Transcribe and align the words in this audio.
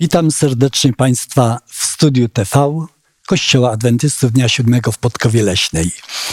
Witam 0.00 0.30
serdecznie 0.30 0.92
Państwa 0.92 1.58
w 1.66 1.84
studiu 1.84 2.28
TV 2.28 2.86
Kościoła 3.26 3.70
Adwentystów 3.70 4.32
Dnia 4.32 4.48
Siódmego 4.48 4.92
w 4.92 4.98
Podkowie 4.98 5.42
Leśnej. 5.42 5.90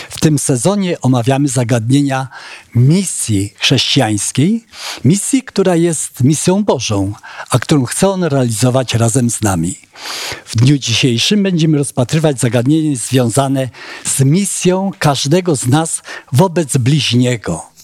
W 0.09 0.20
tym 0.20 0.40
sezonie 0.40 1.01
omawiamy 1.01 1.47
zagadnienia 1.47 2.28
misji 2.76 3.54
chrześcijańskiej, 3.60 4.66
misji, 5.06 5.44
która 5.44 5.76
jest 5.76 6.24
misją 6.24 6.64
Bożą, 6.64 7.14
a 7.50 7.60
którą 7.60 7.86
chce 7.86 8.10
on 8.10 8.24
realizować 8.24 8.94
razem 8.94 9.30
z 9.30 9.42
nami. 9.42 9.78
W 10.46 10.56
dniu 10.56 10.78
dzisiejszym 10.78 11.44
będziemy 11.44 11.78
rozpatrywać 11.78 12.40
zagadnienie 12.40 12.97
związane 12.97 13.70
z 14.06 14.22
misją 14.22 14.92
każdego 14.99 15.56
z 15.56 15.68
nas 15.68 16.02
wobec 16.31 16.77
bliźniego. 16.77 17.77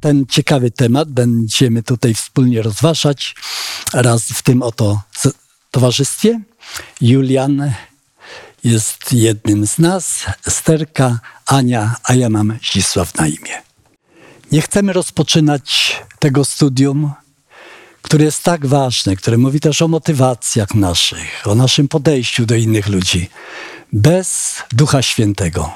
Ten 0.00 0.26
ciekawy 0.26 0.70
temat 0.70 1.10
będziemy 1.10 1.82
tutaj 1.82 2.14
wspólnie 2.14 2.62
rozważać 2.62 3.34
raz 3.92 4.22
w 4.22 4.42
tym 4.42 4.62
oto 4.62 5.02
towarzystwie. 5.70 6.40
Julian 7.00 7.72
jest 8.64 9.12
jednym 9.12 9.66
z 9.66 9.78
nas, 9.78 10.24
Sterka, 10.48 11.20
Ania, 11.46 11.96
a 12.02 12.14
ja 12.14 12.30
mam 12.30 12.58
Zdzisław 12.62 13.14
na 13.14 13.26
imię. 13.26 13.62
Nie 14.52 14.62
chcemy 14.62 14.92
rozpoczynać 14.92 15.96
tego 16.18 16.44
studium, 16.44 17.12
które 18.02 18.24
jest 18.24 18.42
tak 18.42 18.66
ważne, 18.66 19.16
które 19.16 19.38
mówi 19.38 19.60
też 19.60 19.82
o 19.82 19.88
motywacjach 19.88 20.74
naszych, 20.74 21.46
o 21.46 21.54
naszym 21.54 21.88
podejściu 21.88 22.46
do 22.46 22.54
innych 22.54 22.88
ludzi, 22.88 23.28
bez 23.92 24.56
Ducha 24.72 25.02
Świętego, 25.02 25.72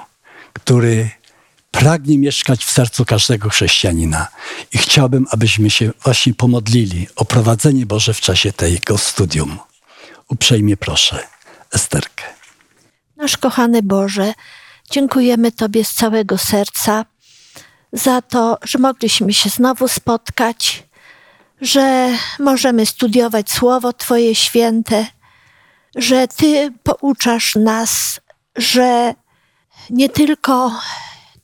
który 0.53 1.11
pragnie 1.71 2.19
mieszkać 2.19 2.65
w 2.65 2.71
sercu 2.71 3.05
każdego 3.05 3.49
chrześcijanina. 3.49 4.29
I 4.73 4.79
chciałbym, 4.79 5.27
abyśmy 5.31 5.71
się 5.71 5.91
właśnie 6.05 6.35
pomodlili 6.35 7.07
o 7.17 7.25
prowadzenie 7.25 7.87
Boże 7.87 8.15
w 8.15 8.21
czasie 8.21 8.53
tego 8.53 8.99
studium. 8.99 9.59
Uprzejmie 10.29 10.77
proszę, 10.77 11.27
Esterkę. 11.73 12.25
Nasz 13.17 13.37
kochany 13.37 13.83
Boże, 13.83 14.35
dziękujemy 14.91 15.53
Tobie 15.53 15.85
z 15.85 15.95
całego 15.95 16.39
serca 16.39 17.05
za 17.93 18.23
to, 18.23 18.59
że 18.63 18.79
mogliśmy 18.79 19.35
się 19.35 19.51
znowu 19.51 19.89
spotkać, 19.89 20.87
że 21.61 22.09
możemy 22.39 22.87
studiować 22.87 23.51
Słowo 23.51 23.93
Twoje 23.93 24.35
święte, 24.35 25.07
że 25.97 26.29
Ty 26.29 26.73
pouczasz 26.83 27.55
nas, 27.55 28.21
że 28.57 29.15
nie 29.91 30.09
tylko 30.09 30.81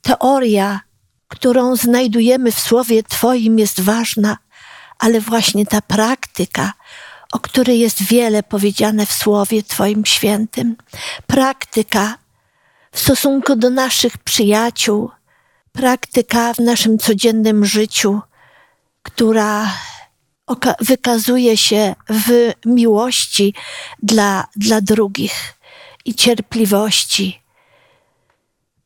teoria, 0.07 0.79
którą 1.27 1.75
znajdujemy 1.75 2.51
w 2.51 2.59
Słowie 2.59 3.03
Twoim, 3.03 3.59
jest 3.59 3.81
ważna, 3.81 4.37
ale 4.99 5.21
właśnie 5.21 5.65
ta 5.65 5.81
praktyka, 5.81 6.73
o 7.31 7.39
której 7.39 7.79
jest 7.79 8.03
wiele 8.03 8.43
powiedziane 8.43 9.05
w 9.05 9.11
Słowie 9.11 9.63
Twoim 9.63 10.05
świętym, 10.05 10.75
praktyka 11.27 12.17
w 12.91 12.99
stosunku 12.99 13.55
do 13.55 13.69
naszych 13.69 14.17
przyjaciół, 14.17 15.11
praktyka 15.71 16.53
w 16.53 16.59
naszym 16.59 16.97
codziennym 16.97 17.65
życiu, 17.65 18.21
która 19.03 19.73
wykazuje 20.79 21.57
się 21.57 21.95
w 22.09 22.51
miłości 22.65 23.53
dla, 24.03 24.47
dla 24.55 24.81
drugich 24.81 25.53
i 26.05 26.15
cierpliwości 26.15 27.46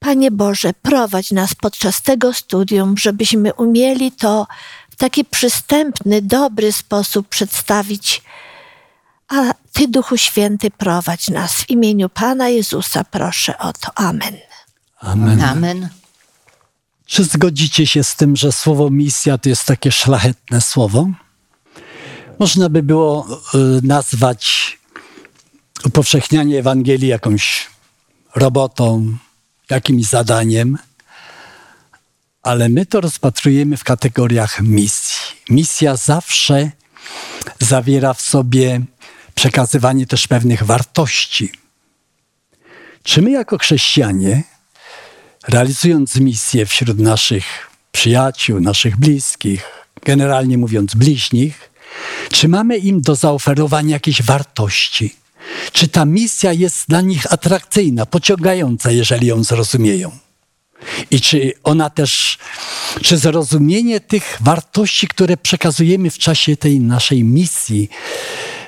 Panie 0.04 0.32
Boże, 0.32 0.74
prowadź 0.82 1.32
nas 1.32 1.56
podczas 1.56 2.02
tego 2.02 2.34
studium, 2.34 2.98
żebyśmy 2.98 3.54
umieli 3.54 4.12
to 4.12 4.48
w 4.90 4.96
taki 4.96 5.26
przystępny, 5.26 6.22
dobry 6.22 6.72
sposób 6.72 7.28
przedstawić. 7.28 8.22
A 9.28 9.54
Ty, 9.74 9.88
Duchu 9.88 10.18
Święty, 10.18 10.72
prowadź 10.72 11.30
nas. 11.30 11.54
W 11.54 11.70
imieniu 11.70 12.10
Pana 12.10 12.50
Jezusa 12.50 13.04
proszę 13.04 13.58
o 13.58 13.74
to. 13.74 13.92
Amen. 13.96 14.38
Amen. 15.00 15.42
Amen. 15.42 15.90
Czy 17.06 17.24
zgodzicie 17.24 17.88
się 17.88 18.04
z 18.04 18.16
tym, 18.16 18.36
że 18.36 18.52
słowo 18.52 18.90
misja 18.90 19.38
to 19.38 19.50
jest 19.50 19.66
takie 19.66 19.92
szlachetne 19.92 20.62
słowo? 20.62 21.10
Można 22.40 22.70
by 22.70 22.84
było 22.84 23.28
y, 23.56 23.58
nazwać 23.84 24.78
upowszechnianie 25.86 26.60
Ewangelii 26.60 27.08
jakąś 27.08 27.68
robotą, 28.36 29.18
jakimś 29.72 30.06
zadaniem, 30.06 30.78
ale 32.44 32.70
my 32.70 32.86
to 32.86 33.02
rozpatrujemy 33.02 33.78
w 33.78 33.84
kategoriach 33.84 34.62
misji. 34.62 35.36
Misja 35.50 35.96
zawsze 35.96 36.72
zawiera 37.60 38.14
w 38.14 38.22
sobie 38.22 38.82
przekazywanie 39.36 40.08
też 40.08 40.28
pewnych 40.28 40.64
wartości. 40.64 41.52
Czy 43.04 43.22
my 43.22 43.32
jako 43.32 43.58
chrześcijanie, 43.58 44.44
realizując 45.48 46.16
misję 46.16 46.66
wśród 46.66 47.00
naszych 47.00 47.70
przyjaciół, 47.92 48.60
naszych 48.60 48.98
bliskich, 48.98 49.64
generalnie 50.06 50.58
mówiąc 50.58 50.96
bliźnich, 50.96 51.72
czy 52.32 52.48
mamy 52.48 52.78
im 52.78 53.02
do 53.02 53.16
zaoferowania 53.16 53.94
jakieś 53.94 54.22
wartości? 54.22 55.21
Czy 55.72 55.88
ta 55.88 56.06
misja 56.06 56.54
jest 56.54 56.88
dla 56.88 57.02
nich 57.02 57.34
atrakcyjna, 57.34 58.06
pociągająca, 58.06 58.92
jeżeli 58.92 59.28
ją 59.28 59.44
zrozumieją? 59.44 60.12
I 61.12 61.22
czy 61.22 61.54
ona 61.64 61.90
też, 61.90 62.38
czy 63.02 63.18
zrozumienie 63.18 64.00
tych 64.00 64.38
wartości, 64.42 65.08
które 65.08 65.38
przekazujemy 65.38 66.10
w 66.10 66.18
czasie 66.18 66.58
tej 66.58 66.80
naszej 66.80 67.24
misji, 67.24 67.90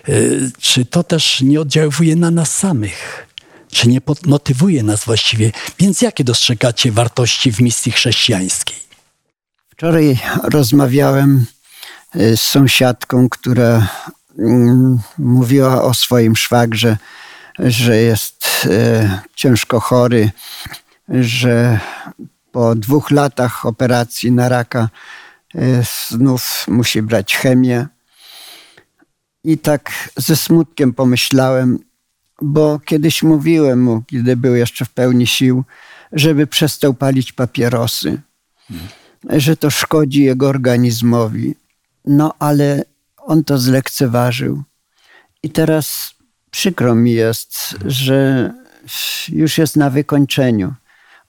y, 0.09 0.51
czy 0.59 0.85
to 0.85 1.03
też 1.03 1.41
nie 1.41 1.61
oddziałuje 1.61 2.15
na 2.15 2.31
nas 2.31 2.55
samych? 2.57 3.27
Czy 3.71 3.89
nie 3.89 4.01
motywuje 4.25 4.83
nas 4.83 5.05
właściwie? 5.05 5.51
Więc 5.79 6.01
jakie 6.01 6.23
dostrzegacie 6.23 6.91
wartości 6.91 7.51
w 7.51 7.59
misji 7.61 7.91
chrześcijańskiej? 7.91 8.77
Wczoraj 9.69 10.19
rozmawiałem 10.43 11.45
y, 12.15 12.37
z 12.37 12.41
sąsiadką, 12.41 13.29
która 13.29 13.87
mówiła 15.17 15.83
o 15.83 15.93
swoim 15.93 16.35
szwagrze, 16.35 16.97
że 17.59 17.97
jest 17.97 18.67
e, 18.71 19.21
ciężko 19.35 19.79
chory, 19.79 20.31
że 21.09 21.79
po 22.51 22.75
dwóch 22.75 23.11
latach 23.11 23.65
operacji 23.65 24.31
na 24.31 24.49
raka 24.49 24.89
e, 25.55 25.59
znów 26.09 26.65
musi 26.67 27.01
brać 27.01 27.35
chemię. 27.35 27.87
I 29.43 29.57
tak 29.57 29.91
ze 30.17 30.35
smutkiem 30.35 30.93
pomyślałem, 30.93 31.79
bo 32.41 32.79
kiedyś 32.79 33.23
mówiłem 33.23 33.83
mu, 33.83 34.03
kiedy 34.07 34.37
był 34.37 34.55
jeszcze 34.55 34.85
w 34.85 34.89
pełni 34.89 35.27
sił, 35.27 35.63
żeby 36.11 36.47
przestał 36.47 36.93
palić 36.93 37.31
papierosy, 37.31 38.21
hmm. 38.67 38.89
że 39.41 39.57
to 39.57 39.69
szkodzi 39.69 40.23
jego 40.23 40.47
organizmowi. 40.47 41.55
No 42.05 42.33
ale 42.39 42.83
on 43.25 43.43
to 43.43 43.57
zlekceważył. 43.57 44.63
I 45.43 45.49
teraz 45.49 46.13
przykro 46.51 46.95
mi 46.95 47.11
jest, 47.11 47.75
że 47.85 48.51
już 49.29 49.57
jest 49.57 49.75
na 49.75 49.89
wykończeniu, 49.89 50.73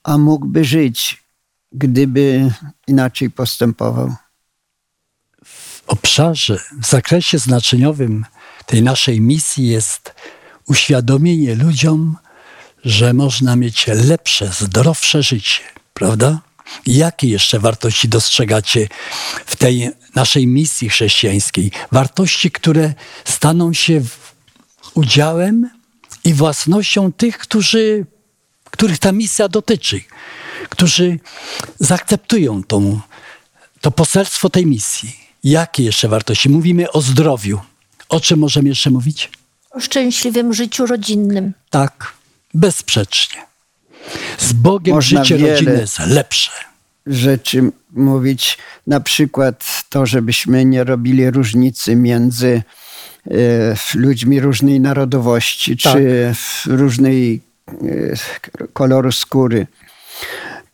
a 0.03 0.19
mógłby 0.19 0.65
żyć, 0.65 1.25
gdyby 1.73 2.51
inaczej 2.87 3.31
postępował. 3.31 4.15
W 5.45 5.83
obszarze, 5.87 6.59
w 6.81 6.87
zakresie 6.87 7.39
znaczeniowym 7.39 8.25
tej 8.67 8.83
naszej 8.83 9.21
misji 9.21 9.67
jest 9.67 10.15
uświadomienie 10.67 11.55
ludziom, 11.55 12.17
że 12.85 13.13
można 13.13 13.57
mieć 13.57 13.87
lepsze, 13.87 14.47
zdrowsze 14.53 15.23
życie, 15.23 15.61
prawda? 15.95 16.41
Jakie 16.87 17.29
jeszcze 17.29 17.59
wartości 17.59 18.09
dostrzegacie 18.09 18.89
w 19.47 19.57
tej 19.57 19.91
naszej 20.15 20.47
misji 20.47 20.89
chrześcijańskiej? 20.89 21.71
Wartości, 21.93 22.51
które 22.51 22.95
staną 23.25 23.73
się 23.73 24.03
udziałem 24.95 25.71
i 26.25 26.35
własnością 26.35 27.13
tych, 27.13 27.39
którzy, 27.39 28.07
których 28.71 28.99
ta 28.99 29.13
misja 29.13 29.49
dotyczy, 29.49 30.01
którzy 30.69 31.19
zaakceptują 31.79 32.65
tą, 32.65 33.01
to 33.81 33.91
poselstwo 33.91 34.51
tej 34.51 34.67
misji. 34.67 35.17
Jakie 35.45 35.83
jeszcze 35.83 36.09
wartości? 36.09 36.49
Mówimy 36.49 36.93
o 36.93 37.01
zdrowiu. 37.01 37.61
O 38.09 38.21
czym 38.21 38.39
możemy 38.39 38.69
jeszcze 38.69 38.91
mówić? 38.91 39.31
O 39.71 39.81
szczęśliwym 39.81 40.55
życiu 40.55 40.87
rodzinnym. 40.87 41.53
Tak, 41.71 42.15
bezsprzecznie. 42.55 43.43
Z 44.39 44.53
Bogiem 44.53 44.95
Można 44.95 45.25
życie 45.25 45.47
rodziny 45.51 45.81
jest 45.81 45.99
lepsze. 45.99 46.51
rzeczy 47.07 47.63
mówić, 47.91 48.59
na 48.87 49.01
przykład 49.01 49.85
to, 49.89 50.07
żebyśmy 50.07 50.65
nie 50.65 50.85
robili 50.85 51.31
różnicy 51.31 51.97
między 51.97 52.63
e, 53.31 53.35
ludźmi 53.95 54.41
różnej 54.41 54.81
narodowości 54.81 55.77
Tak. 55.77 55.93
czy 55.93 56.35
różnej 56.67 57.41
e, 57.69 57.75
koloru 58.73 59.13
skóry, 59.13 59.67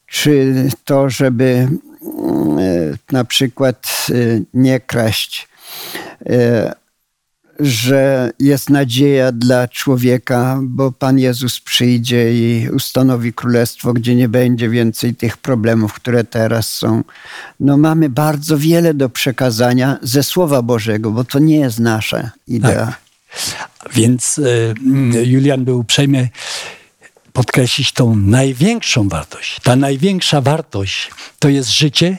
czy 0.07 0.55
to, 0.85 1.11
żeby 1.11 1.45
e, 1.45 1.69
na 3.13 3.25
przykład 3.25 4.07
nie 4.55 4.81
kraść, 4.81 5.49
że 7.61 8.31
jest 8.39 8.71
nadzieja 8.71 9.33
dla 9.33 9.69
człowieka, 9.69 10.61
bo 10.63 10.93
Pan 10.93 11.19
Jezus 11.19 11.61
przyjdzie 11.61 12.35
i 12.35 12.71
ustanowi 12.71 13.33
królestwo, 13.33 13.93
gdzie 13.93 14.15
nie 14.15 14.29
będzie 14.29 14.69
więcej 14.69 15.15
tych 15.15 15.37
problemów, 15.37 15.93
które 15.93 16.25
teraz 16.25 16.73
są. 16.73 17.05
No 17.61 17.77
mamy 17.77 18.09
bardzo 18.09 18.59
wiele 18.59 18.95
do 18.95 19.09
przekazania 19.09 19.99
ze 20.03 20.23
Słowa 20.23 20.63
Bożego, 20.63 21.11
bo 21.11 21.25
to 21.25 21.39
nie 21.39 21.57
jest 21.57 21.79
nasza 21.79 22.31
idea. 22.49 22.87
Tak. 22.87 23.01
Więc 23.93 24.39
y, 24.39 24.75
Julian 25.25 25.65
był 25.65 25.79
uprzejmy 25.79 26.29
podkreślić 27.33 27.93
tą 27.93 28.17
największą 28.17 29.09
wartość. 29.09 29.61
Ta 29.63 29.77
największa 29.77 30.41
wartość 30.41 31.11
to 31.39 31.49
jest 31.49 31.71
życie, 31.71 32.19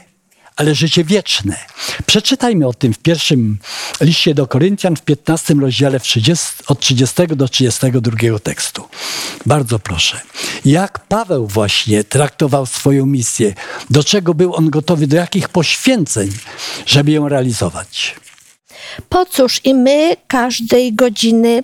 ale 0.56 0.76
życie 0.76 1.04
wieczne. 1.04 1.58
Przeczytajmy 2.06 2.68
o 2.68 2.74
tym 2.74 2.94
w 2.94 3.00
pierwszym 3.00 3.58
liście 4.02 4.34
do 4.34 4.48
Koryntian, 4.48 4.96
w 4.96 5.02
15 5.02 5.54
rozdziale 5.54 6.00
w 6.00 6.04
30, 6.04 6.46
od 6.68 6.80
30 6.80 7.16
do 7.28 7.48
32 7.48 8.40
tekstu. 8.40 8.88
Bardzo 9.46 9.80
proszę. 9.80 10.22
Jak 10.66 11.00
Paweł 11.08 11.48
właśnie 11.48 12.04
traktował 12.04 12.66
swoją 12.66 13.06
misję, 13.06 13.54
do 13.90 14.04
czego 14.04 14.34
był 14.34 14.56
on 14.56 14.70
gotowy, 14.70 15.08
do 15.08 15.16
jakich 15.16 15.50
poświęceń, 15.50 16.32
żeby 16.86 17.12
ją 17.12 17.30
realizować. 17.30 18.16
Po 19.10 19.26
cóż 19.26 19.62
i 19.64 19.74
my 19.74 20.16
każdej 20.28 20.94
godziny 20.94 21.64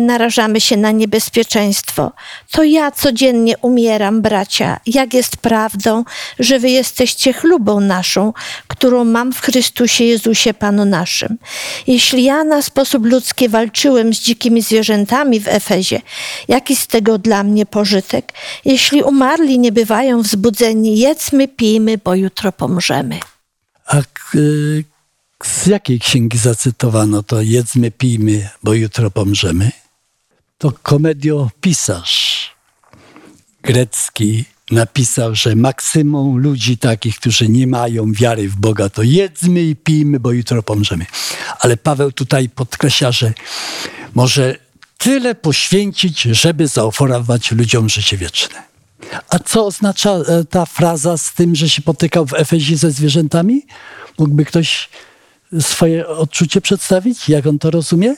narażamy 0.00 0.60
się 0.60 0.76
na 0.76 0.90
niebezpieczeństwo. 0.90 2.12
To 2.50 2.62
ja 2.62 2.90
codziennie 2.90 3.58
umieram, 3.58 4.22
bracia, 4.22 4.80
jak 4.86 5.14
jest 5.14 5.36
prawdą, 5.36 6.04
że 6.38 6.58
wy 6.58 6.70
jesteście 6.70 7.32
chlubą 7.32 7.80
naszą, 7.80 8.32
którą 8.68 9.04
mam 9.04 9.32
w 9.32 9.40
Chrystusie 9.40 10.04
Jezusie 10.04 10.54
Panu 10.54 10.84
naszym. 10.84 11.38
Jeśli 11.86 12.24
ja 12.24 12.44
na 12.44 12.62
sposób 12.62 13.06
ludzki 13.06 13.48
walczyłem 13.48 14.14
z 14.14 14.20
dzikimi 14.20 14.62
zwierzętami 14.62 15.40
w 15.40 15.48
Efezie, 15.48 16.00
jaki 16.48 16.76
z 16.76 16.86
tego 16.86 17.18
dla 17.18 17.42
mnie 17.42 17.66
pożytek? 17.66 18.32
Jeśli 18.64 19.02
umarli 19.02 19.58
nie 19.58 19.72
bywają 19.72 20.22
wzbudzeni, 20.22 20.98
jedzmy, 20.98 21.48
pijmy, 21.48 21.98
bo 22.04 22.14
jutro 22.14 22.52
pomrzemy. 22.52 23.20
A 23.86 23.96
z 25.46 25.66
jakiej 25.66 26.00
księgi 26.00 26.38
zacytowano 26.38 27.22
to 27.22 27.40
jedzmy, 27.40 27.90
pijmy, 27.90 28.48
bo 28.62 28.74
jutro 28.74 29.10
pomrzemy? 29.10 29.70
To 30.58 30.72
komediopisarz 30.82 32.50
grecki 33.62 34.44
napisał, 34.70 35.34
że 35.34 35.56
maksymum 35.56 36.38
ludzi 36.38 36.78
takich, 36.78 37.16
którzy 37.16 37.48
nie 37.48 37.66
mają 37.66 38.12
wiary 38.12 38.48
w 38.48 38.56
Boga, 38.56 38.88
to 38.88 39.02
jedzmy 39.02 39.62
i 39.62 39.76
pijmy, 39.76 40.20
bo 40.20 40.32
jutro 40.32 40.62
pomrzemy. 40.62 41.06
Ale 41.60 41.76
Paweł 41.76 42.12
tutaj 42.12 42.48
podkreśla, 42.48 43.12
że 43.12 43.32
może 44.14 44.56
tyle 44.98 45.34
poświęcić, 45.34 46.22
żeby 46.22 46.68
zaoferować 46.68 47.50
ludziom 47.50 47.88
życie 47.88 48.16
wieczne. 48.16 48.62
A 49.28 49.38
co 49.38 49.66
oznacza 49.66 50.10
e, 50.10 50.44
ta 50.44 50.66
fraza 50.66 51.18
z 51.18 51.32
tym, 51.32 51.54
że 51.54 51.68
się 51.68 51.82
potykał 51.82 52.26
w 52.26 52.34
Efezie 52.34 52.76
ze 52.76 52.90
zwierzętami? 52.90 53.66
Mógłby 54.18 54.44
ktoś 54.44 54.88
swoje 55.60 56.08
odczucie 56.08 56.60
przedstawić? 56.60 57.28
Jak 57.28 57.46
on 57.46 57.58
to 57.58 57.70
rozumie? 57.70 58.14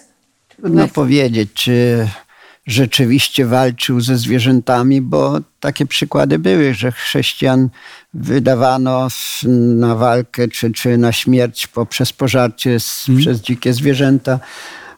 Trudno 0.56 0.88
powiedzieć, 0.88 1.50
czy 1.55 2.08
rzeczywiście 2.67 3.46
walczył 3.46 4.00
ze 4.00 4.19
zwierzętami, 4.19 5.00
bo 5.00 5.40
takie 5.61 5.87
przykłady 5.87 6.38
były, 6.38 6.75
że 6.75 6.93
chrześcijan 6.93 7.69
wydawano 8.14 9.08
na 9.76 9.94
walkę 9.94 10.49
czy, 10.49 10.73
czy 10.73 10.99
na 10.99 11.12
śmierć 11.12 11.67
poprzez 11.67 12.12
pożarcie 12.12 12.81
z, 12.81 13.06
przez 13.19 13.40
dzikie 13.40 13.73
zwierzęta. 13.73 14.40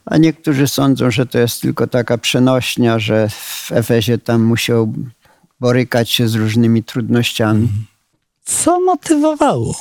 A 0.07 0.17
niektórzy 0.17 0.69
sądzą, 0.69 1.11
że 1.11 1.27
to 1.27 1.39
jest 1.39 1.61
tylko 1.61 1.87
taka 1.87 2.19
przenośnia, 2.19 2.99
że 2.99 3.29
w 3.29 3.73
Efezie 3.73 4.19
tam 4.19 4.43
musiał 4.43 4.95
borykać 5.61 6.11
się 6.11 6.29
z 6.29 6.35
różnymi 6.35 6.85
trudnościami. 6.85 7.69
Co 8.45 8.81
motywowało 8.81 9.75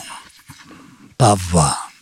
Pawła, 1.17 1.92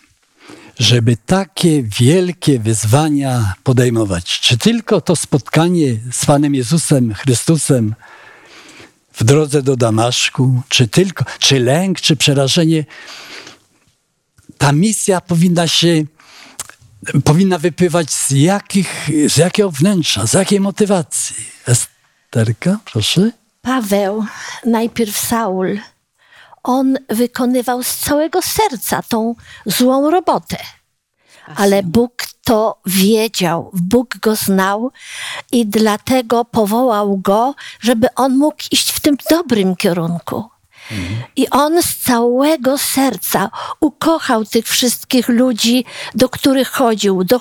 żeby 0.80 1.18
takie 1.26 1.84
wielkie 1.84 2.60
wyzwania 2.60 3.54
podejmować? 3.64 4.40
Czy 4.40 4.58
tylko 4.58 5.02
to 5.02 5.16
spotkanie 5.16 5.98
z 6.12 6.26
Panem 6.26 6.56
Jezusem 6.56 7.14
Chrystusem 7.14 7.96
w 9.14 9.24
drodze 9.24 9.62
do 9.62 9.76
Damaszku, 9.76 10.62
czy 10.70 10.88
tylko, 10.88 11.26
czy 11.40 11.60
lęk, 11.60 12.02
czy 12.02 12.16
przerażenie? 12.16 12.86
Ta 14.58 14.72
misja 14.72 15.22
powinna 15.22 15.68
się, 15.68 16.04
powinna 17.24 17.58
wypływać 17.58 18.12
z, 18.12 18.32
jakich, 18.32 19.10
z 19.30 19.38
jakiego 19.38 19.72
wnętrza, 19.72 20.28
z 20.28 20.34
jakiej 20.34 20.60
motywacji? 20.60 21.36
Esterka, 21.68 22.80
proszę. 22.86 23.32
Paweł, 23.62 24.26
najpierw 24.66 25.18
Saul, 25.18 25.80
on 26.64 26.98
wykonywał 27.10 27.84
z 27.84 27.98
całego 27.98 28.42
serca 28.42 29.02
tą 29.02 29.36
złą 29.66 30.10
robotę. 30.10 30.58
Ale 31.56 31.84
Bóg 31.84 32.12
to 32.44 32.80
wiedział, 32.86 33.72
Bóg 33.74 34.18
go 34.18 34.36
znał 34.36 34.92
i 35.52 35.66
dlatego 35.66 36.46
powołał 36.46 37.18
go, 37.18 37.56
żeby 37.80 38.08
on 38.16 38.38
mógł 38.38 38.64
iść 38.72 38.92
w 38.92 39.00
tym 39.00 39.18
dobrym 39.30 39.76
kierunku. 39.76 40.50
I 41.36 41.50
on 41.50 41.84
z 41.84 41.98
całego 41.98 42.78
serca 42.78 43.50
ukochał 43.80 44.46
tych 44.46 44.68
wszystkich 44.68 45.30
ludzi, 45.30 45.86
do 46.16 46.30
których 46.30 46.70
chodził, 46.70 47.24
do, 47.24 47.40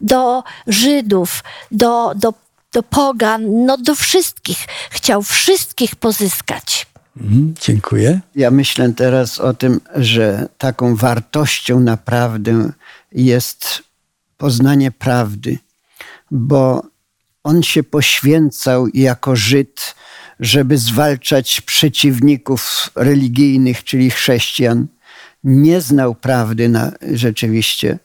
do 0.00 0.44
Żydów, 0.66 1.44
do, 1.70 2.12
do, 2.16 2.34
do 2.72 2.82
pogan, 2.82 3.66
no 3.66 3.78
do 3.78 3.94
wszystkich. 3.94 4.58
Chciał 4.90 5.22
wszystkich 5.22 5.96
pozyskać. 5.96 6.86
Mhm, 7.20 7.54
dziękuję. 7.60 8.20
Ja 8.34 8.50
myślę 8.50 8.92
teraz 8.92 9.40
o 9.40 9.54
tym, 9.54 9.80
że 9.96 10.48
taką 10.58 10.96
wartością 10.96 11.80
naprawdę 11.80 12.72
jest 13.12 13.82
poznanie 14.36 14.90
prawdy, 14.90 15.58
bo 16.30 16.82
on 17.44 17.62
się 17.62 17.82
poświęcał 17.82 18.88
jako 18.94 19.36
Żyd, 19.36 19.94
żeby 20.40 20.78
zwalczać 20.78 21.60
przeciwników 21.60 22.90
religijnych, 22.94 23.84
czyli 23.84 24.10
chrześcijan. 24.10 24.86
Nie 25.44 25.80
znał 25.80 26.14
prawdy 26.14 26.68
na, 26.68 26.92
rzeczywiście. 27.12 27.98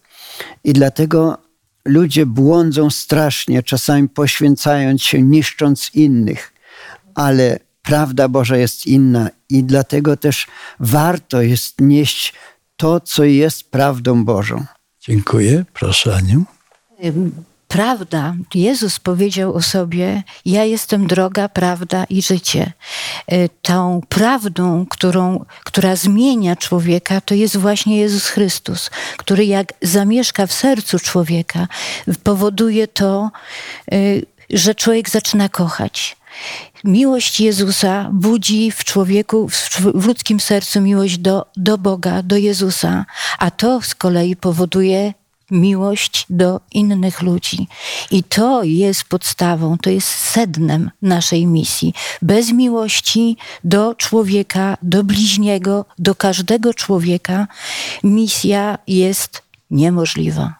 I 0.64 0.74
dlatego 0.74 1.38
ludzie 1.86 2.26
błądzą 2.26 2.90
strasznie, 2.90 3.64
czasami 3.64 4.10
poświęcając 4.10 5.04
się, 5.04 5.22
niszcząc 5.22 5.92
innych, 5.94 6.54
ale 7.16 7.60
prawda 7.84 8.28
Boża 8.28 8.58
jest 8.58 8.88
inna 8.88 9.30
i 9.50 9.64
dlatego 9.64 10.18
też 10.18 10.48
warto 10.80 11.42
jest 11.42 11.82
nieść 11.82 12.34
to, 12.78 13.00
co 13.00 13.24
jest 13.24 13.72
prawdą 13.72 14.26
Bożą. 14.26 14.66
Dziękuję. 15.00 15.66
Proszę, 15.74 16.16
Aniu. 16.16 16.46
Prawda, 17.68 18.36
Jezus 18.56 19.00
powiedział 19.00 19.54
o 19.54 19.62
sobie: 19.62 20.24
Ja 20.46 20.64
jestem 20.64 21.08
droga, 21.08 21.50
prawda 21.50 22.04
i 22.10 22.22
życie. 22.22 22.74
Y, 23.32 23.50
Tą 23.62 24.02
prawdą, 24.10 24.86
którą, 24.90 25.46
która 25.64 25.96
zmienia 25.96 26.56
człowieka, 26.56 27.22
to 27.22 27.36
jest 27.36 27.58
właśnie 27.58 27.98
Jezus 27.98 28.28
Chrystus, 28.28 28.90
który 29.18 29.46
jak 29.46 29.74
zamieszka 29.82 30.48
w 30.48 30.54
sercu 30.54 31.00
człowieka, 31.00 31.68
powoduje 32.24 32.88
to, 32.88 33.32
y, 33.94 34.26
że 34.50 34.76
człowiek 34.76 35.10
zaczyna 35.10 35.50
kochać. 35.50 36.18
Miłość 36.84 37.40
Jezusa 37.40 38.10
budzi 38.14 38.72
w 38.72 38.84
człowieku, 38.84 39.50
w 39.96 40.06
ludzkim 40.08 40.40
sercu 40.40 40.82
miłość 40.82 41.18
do, 41.18 41.46
do 41.58 41.78
Boga, 41.78 42.24
do 42.24 42.38
Jezusa, 42.38 43.06
a 43.40 43.52
to 43.52 43.82
z 43.82 43.96
kolei 43.96 44.36
powoduje 44.36 45.14
miłość 45.52 46.26
do 46.30 46.62
innych 46.72 47.22
ludzi. 47.22 47.68
I 48.12 48.24
to 48.24 48.64
jest 48.64 49.04
podstawą, 49.04 49.78
to 49.78 49.90
jest 49.90 50.08
sednem 50.08 50.92
naszej 51.02 51.48
misji. 51.48 51.94
Bez 52.22 52.52
miłości 52.52 53.38
do 53.64 53.96
człowieka, 53.96 54.78
do 54.82 55.04
bliźniego, 55.04 55.86
do 56.00 56.16
każdego 56.16 56.74
człowieka, 56.74 57.48
misja 58.04 58.78
jest 58.88 59.42
niemożliwa. 59.72 60.54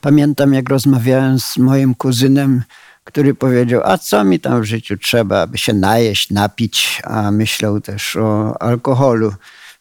Pamiętam, 0.00 0.54
jak 0.54 0.68
rozmawiałem 0.68 1.40
z 1.40 1.56
moim 1.56 1.94
kuzynem, 1.94 2.62
który 3.10 3.34
powiedział, 3.34 3.82
a 3.84 3.98
co 3.98 4.24
mi 4.24 4.40
tam 4.40 4.60
w 4.60 4.64
życiu 4.64 4.96
trzeba, 4.96 5.42
aby 5.42 5.58
się 5.58 5.72
najeść, 5.72 6.30
napić, 6.30 7.02
a 7.04 7.30
myślał 7.30 7.80
też 7.80 8.16
o 8.16 8.62
alkoholu, 8.62 9.34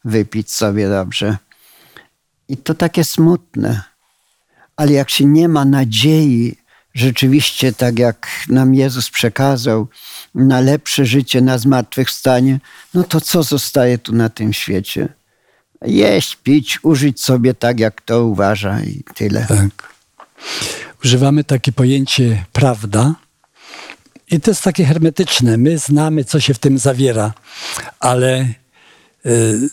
wypić 0.06 0.52
sobie 0.52 0.90
dobrze. 0.90 1.38
I 2.48 2.58
to 2.58 2.74
takie 2.74 3.04
smutne. 3.04 3.82
Ale 4.76 4.92
jak 4.92 5.10
się 5.10 5.26
nie 5.26 5.48
ma 5.48 5.66
nadziei, 5.66 6.56
rzeczywiście 6.94 7.74
tak 7.74 8.00
jak 8.00 8.28
nam 8.50 8.76
Jezus 8.76 9.10
przekazał, 9.10 9.88
na 10.36 10.60
lepsze 10.60 11.06
życie, 11.06 11.42
na 11.42 11.58
zmartwychwstanie, 11.58 12.60
no 12.94 13.04
to 13.04 13.22
co 13.22 13.44
zostaje 13.44 13.98
tu 13.98 14.16
na 14.16 14.30
tym 14.30 14.54
świecie? 14.54 15.10
Jeść, 15.82 16.36
pić, 16.36 16.80
użyć 16.84 17.22
sobie 17.22 17.54
tak, 17.54 17.80
jak 17.80 18.02
to 18.02 18.26
uważa 18.26 18.82
i 18.82 19.04
tyle. 19.16 19.46
Tak. 19.48 19.94
Używamy 21.06 21.44
takie 21.44 21.72
pojęcie 21.72 22.46
prawda. 22.54 23.16
I 24.32 24.40
to 24.40 24.52
jest 24.52 24.64
takie 24.64 24.86
hermetyczne. 24.86 25.58
My 25.58 25.78
znamy, 25.78 26.24
co 26.26 26.40
się 26.40 26.54
w 26.54 26.60
tym 26.60 26.80
zawiera, 26.80 27.34
ale 28.00 28.54
y, 29.26 29.70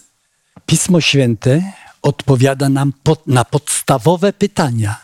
Pismo 0.66 1.00
Święte 1.00 1.72
odpowiada 2.02 2.68
nam 2.68 2.92
pod, 3.02 3.26
na 3.26 3.44
podstawowe 3.44 4.32
pytania. 4.32 5.00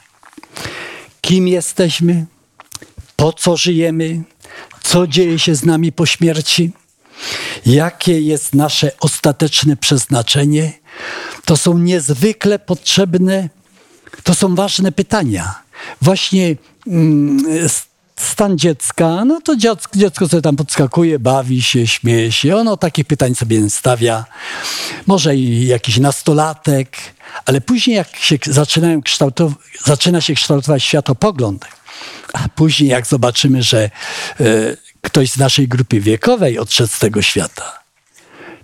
Kim 1.21 1.49
jesteśmy? 1.49 2.27
Po 3.17 3.33
co 3.33 3.57
żyjemy? 3.57 4.23
Co 4.83 5.07
dzieje 5.07 5.39
się 5.39 5.55
z 5.55 5.65
nami 5.65 5.93
po 5.93 6.07
śmierci? 6.07 6.73
Jakie 7.67 8.21
jest 8.21 8.55
nasze 8.55 8.91
ostateczne 9.01 9.77
przeznaczenie? 9.77 10.73
To 11.45 11.57
są 11.57 11.79
niezwykle 11.79 12.59
potrzebne, 12.59 13.49
to 14.23 14.35
są 14.35 14.55
ważne 14.55 14.93
pytania. 14.93 15.55
Właśnie 16.03 16.57
mm, 16.87 17.69
stan 18.17 18.59
dziecka, 18.59 19.25
no 19.25 19.41
to 19.41 19.57
dziecko, 19.57 19.99
dziecko 19.99 20.29
sobie 20.29 20.43
tam 20.43 20.57
podskakuje, 20.57 21.19
bawi 21.19 21.63
się, 21.63 21.87
śmieje 21.87 22.33
się. 22.33 22.57
Ono 22.57 22.77
takich 22.77 23.07
pytań 23.07 23.35
sobie 23.35 23.71
stawia. 23.71 24.25
Może 25.07 25.37
i 25.37 25.67
jakiś 25.67 25.99
nastolatek, 25.99 26.97
ale 27.47 27.61
później 27.61 27.97
jak 27.97 28.17
się 28.17 28.39
zaczynają 28.47 29.03
kształtować, 29.03 29.57
zaczyna 29.85 30.21
się 30.21 30.35
kształtować 30.35 30.85
światopogląd, 30.85 31.65
a 32.33 32.49
później 32.49 32.91
jak 32.91 33.07
zobaczymy, 33.07 33.63
że 33.63 33.91
y, 34.41 34.77
ktoś 35.03 35.31
z 35.31 35.37
naszej 35.37 35.69
grupy 35.69 36.01
wiekowej 36.01 36.59
odszedł 36.59 36.93
z 36.93 36.99
tego 36.99 37.23
świata, 37.23 37.82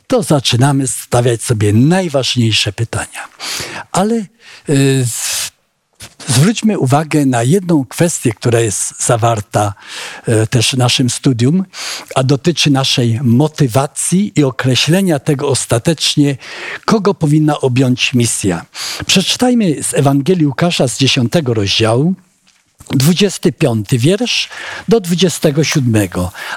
to 0.09 0.23
zaczynamy 0.23 0.87
stawiać 0.87 1.43
sobie 1.43 1.73
najważniejsze 1.73 2.73
pytania. 2.73 3.29
Ale 3.93 4.15
y, 4.69 5.05
zwróćmy 6.29 6.79
uwagę 6.79 7.27
na 7.27 7.43
jedną 7.43 7.85
kwestię, 7.85 8.33
która 8.33 8.61
jest 8.61 9.07
zawarta 9.07 9.75
y, 10.29 10.47
też 10.47 10.71
w 10.71 10.77
naszym 10.77 11.11
studium, 11.11 11.65
a 12.15 12.23
dotyczy 12.23 12.71
naszej 12.71 13.21
motywacji 13.23 14.33
i 14.37 14.45
określenia 14.45 15.19
tego 15.19 15.49
ostatecznie, 15.49 16.37
kogo 16.85 17.15
powinna 17.15 17.61
objąć 17.61 18.15
misja. 18.15 18.65
Przeczytajmy 19.07 19.83
z 19.83 19.95
Ewangelii 19.95 20.47
Łukasza 20.47 20.88
z 20.88 20.99
10 20.99 21.33
rozdziału, 21.47 22.15
25 22.90 23.88
wiersz 23.92 24.49
do 24.88 25.00
27, 25.00 26.09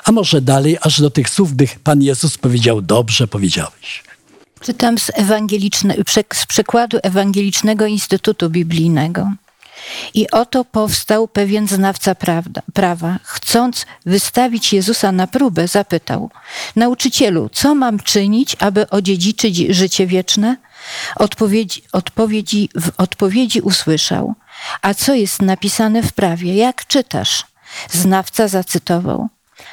a 0.04 0.12
może 0.12 0.42
dalej, 0.42 0.78
aż 0.82 1.02
do 1.02 1.10
tych 1.10 1.30
słów, 1.30 1.54
gdy 1.54 1.68
Pan 1.84 2.02
Jezus 2.02 2.38
powiedział: 2.38 2.82
Dobrze 2.82 3.28
powiedziałeś. 3.28 4.04
Czytam 4.62 4.98
z, 4.98 5.12
z 6.34 6.46
przekładu 6.46 6.98
Ewangelicznego 7.04 7.86
Instytutu 7.86 8.50
Biblijnego. 8.50 9.32
I 10.14 10.32
oto 10.32 10.66
powstał 10.66 11.28
pewien 11.28 11.68
znawca 11.68 12.16
prawda, 12.16 12.62
prawa, 12.74 13.20
chcąc 13.24 13.86
wystawić 14.06 14.74
Jezusa 14.74 15.12
na 15.12 15.28
próbę, 15.28 15.68
zapytał: 15.68 16.30
Nauczycielu, 16.76 17.50
co 17.54 17.76
mam 17.76 18.00
czynić, 18.00 18.56
aby 18.60 18.90
odziedziczyć 18.90 19.58
życie 19.58 20.08
wieczne? 20.08 20.58
Odpowiedzi, 21.16 21.84
odpowiedzi, 21.92 22.70
w 22.76 22.92
odpowiedzi 22.98 23.62
usłyszał: 23.62 24.36
A 24.82 24.94
co 24.94 25.14
jest 25.14 25.42
napisane 25.42 26.04
w 26.04 26.14
prawie? 26.14 26.56
Jak 26.56 26.88
czytasz? 26.88 27.46
Znawca 27.92 28.48
zacytował: 28.48 29.30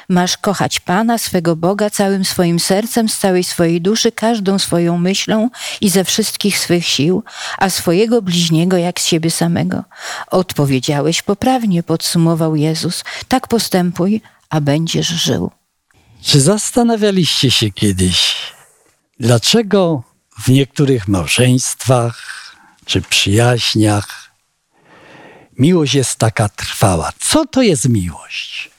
Masz 0.09 0.37
kochać 0.37 0.79
Pana, 0.79 1.17
swego 1.17 1.55
Boga, 1.55 1.89
całym 1.89 2.25
swoim 2.25 2.59
sercem, 2.59 3.09
z 3.09 3.17
całej 3.17 3.43
swojej 3.43 3.81
duszy, 3.81 4.11
każdą 4.11 4.59
swoją 4.59 4.97
myślą 4.97 5.49
i 5.81 5.89
ze 5.89 6.03
wszystkich 6.03 6.59
swych 6.59 6.85
sił, 6.85 7.23
a 7.57 7.69
swojego 7.69 8.21
bliźniego 8.21 8.77
jak 8.77 8.99
z 8.99 9.05
siebie 9.05 9.31
samego. 9.31 9.83
Odpowiedziałeś 10.31 11.21
poprawnie, 11.21 11.83
podsumował 11.83 12.55
Jezus. 12.55 13.03
Tak 13.27 13.47
postępuj, 13.47 14.21
a 14.49 14.61
będziesz 14.61 15.07
żył. 15.07 15.51
Czy 16.21 16.41
zastanawialiście 16.41 17.51
się 17.51 17.71
kiedyś, 17.71 18.35
dlaczego 19.19 20.03
w 20.43 20.47
niektórych 20.49 21.07
małżeństwach 21.07 22.39
czy 22.85 23.01
przyjaźniach 23.01 24.28
miłość 25.59 25.93
jest 25.93 26.15
taka 26.15 26.49
trwała? 26.49 27.11
Co 27.19 27.45
to 27.45 27.61
jest 27.61 27.89
miłość? 27.89 28.69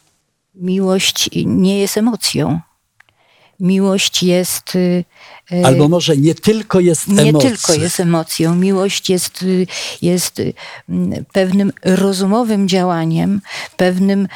miłość 0.60 1.30
nie 1.46 1.80
jest 1.80 1.96
emocją. 1.96 2.60
Miłość 3.60 4.22
jest. 4.22 4.74
Y, 4.76 5.04
y, 5.52 5.66
Albo 5.66 5.88
może 5.88 6.16
nie 6.16 6.34
tylko 6.34 6.80
jest 6.80 7.08
emocją. 7.08 7.24
Nie 7.24 7.32
tylko 7.32 7.74
jest 7.74 8.00
emocją. 8.00 8.54
Miłość 8.54 9.10
jest, 9.10 9.42
y, 9.42 9.66
jest 10.02 10.42
pewnym 11.32 11.72
rozumowym 11.84 12.68
działaniem, 12.68 13.40
pewnym, 13.76 14.28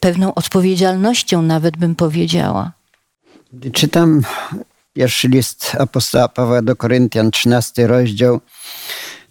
pewną 0.00 0.34
odpowiedzialnością, 0.34 1.42
nawet 1.42 1.76
bym 1.76 1.94
powiedziała. 1.94 2.72
Czytam 3.72 4.22
pierwszy 4.92 5.28
list 5.28 5.76
apostoła 5.78 6.28
Pawła 6.28 6.62
do 6.62 6.76
Koryntian, 6.76 7.30
13 7.30 7.86
rozdział. 7.86 8.40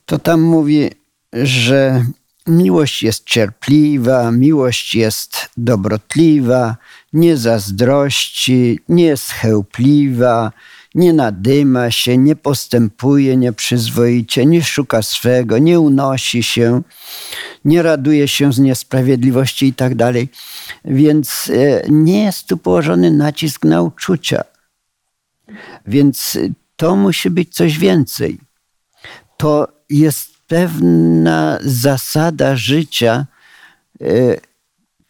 To 0.05 0.19
tam 0.19 0.41
mówi, 0.41 0.91
że 1.33 2.05
Miłość 2.47 3.03
jest 3.03 3.25
cierpliwa, 3.25 4.31
miłość 4.31 4.95
jest 4.95 5.49
dobrotliwa, 5.57 6.77
nie 7.13 7.37
zazdrości, 7.37 8.79
nie 8.89 9.03
jest 9.03 9.31
chełpliwa, 9.31 10.51
nie 10.95 11.13
nadyma 11.13 11.91
się, 11.91 12.17
nie 12.17 12.35
postępuje 12.35 13.37
nieprzyzwoicie, 13.37 14.45
nie 14.45 14.63
szuka 14.63 15.01
swego, 15.01 15.57
nie 15.57 15.79
unosi 15.79 16.43
się, 16.43 16.81
nie 17.65 17.83
raduje 17.83 18.27
się 18.27 18.53
z 18.53 18.59
niesprawiedliwości 18.59 19.67
i 19.67 19.73
tak 19.73 19.95
dalej. 19.95 20.29
Więc 20.85 21.51
e, 21.53 21.81
nie 21.89 22.23
jest 22.23 22.47
tu 22.47 22.57
położony 22.57 23.11
nacisk 23.11 23.65
na 23.65 23.81
uczucia. 23.81 24.43
Więc 25.87 26.37
to 26.75 26.95
musi 26.95 27.29
być 27.29 27.55
coś 27.55 27.77
więcej. 27.77 28.39
To 29.37 29.67
jest 29.89 30.34
pewna 30.47 31.59
zasada 31.61 32.55
życia, 32.55 33.25
e, 34.01 34.05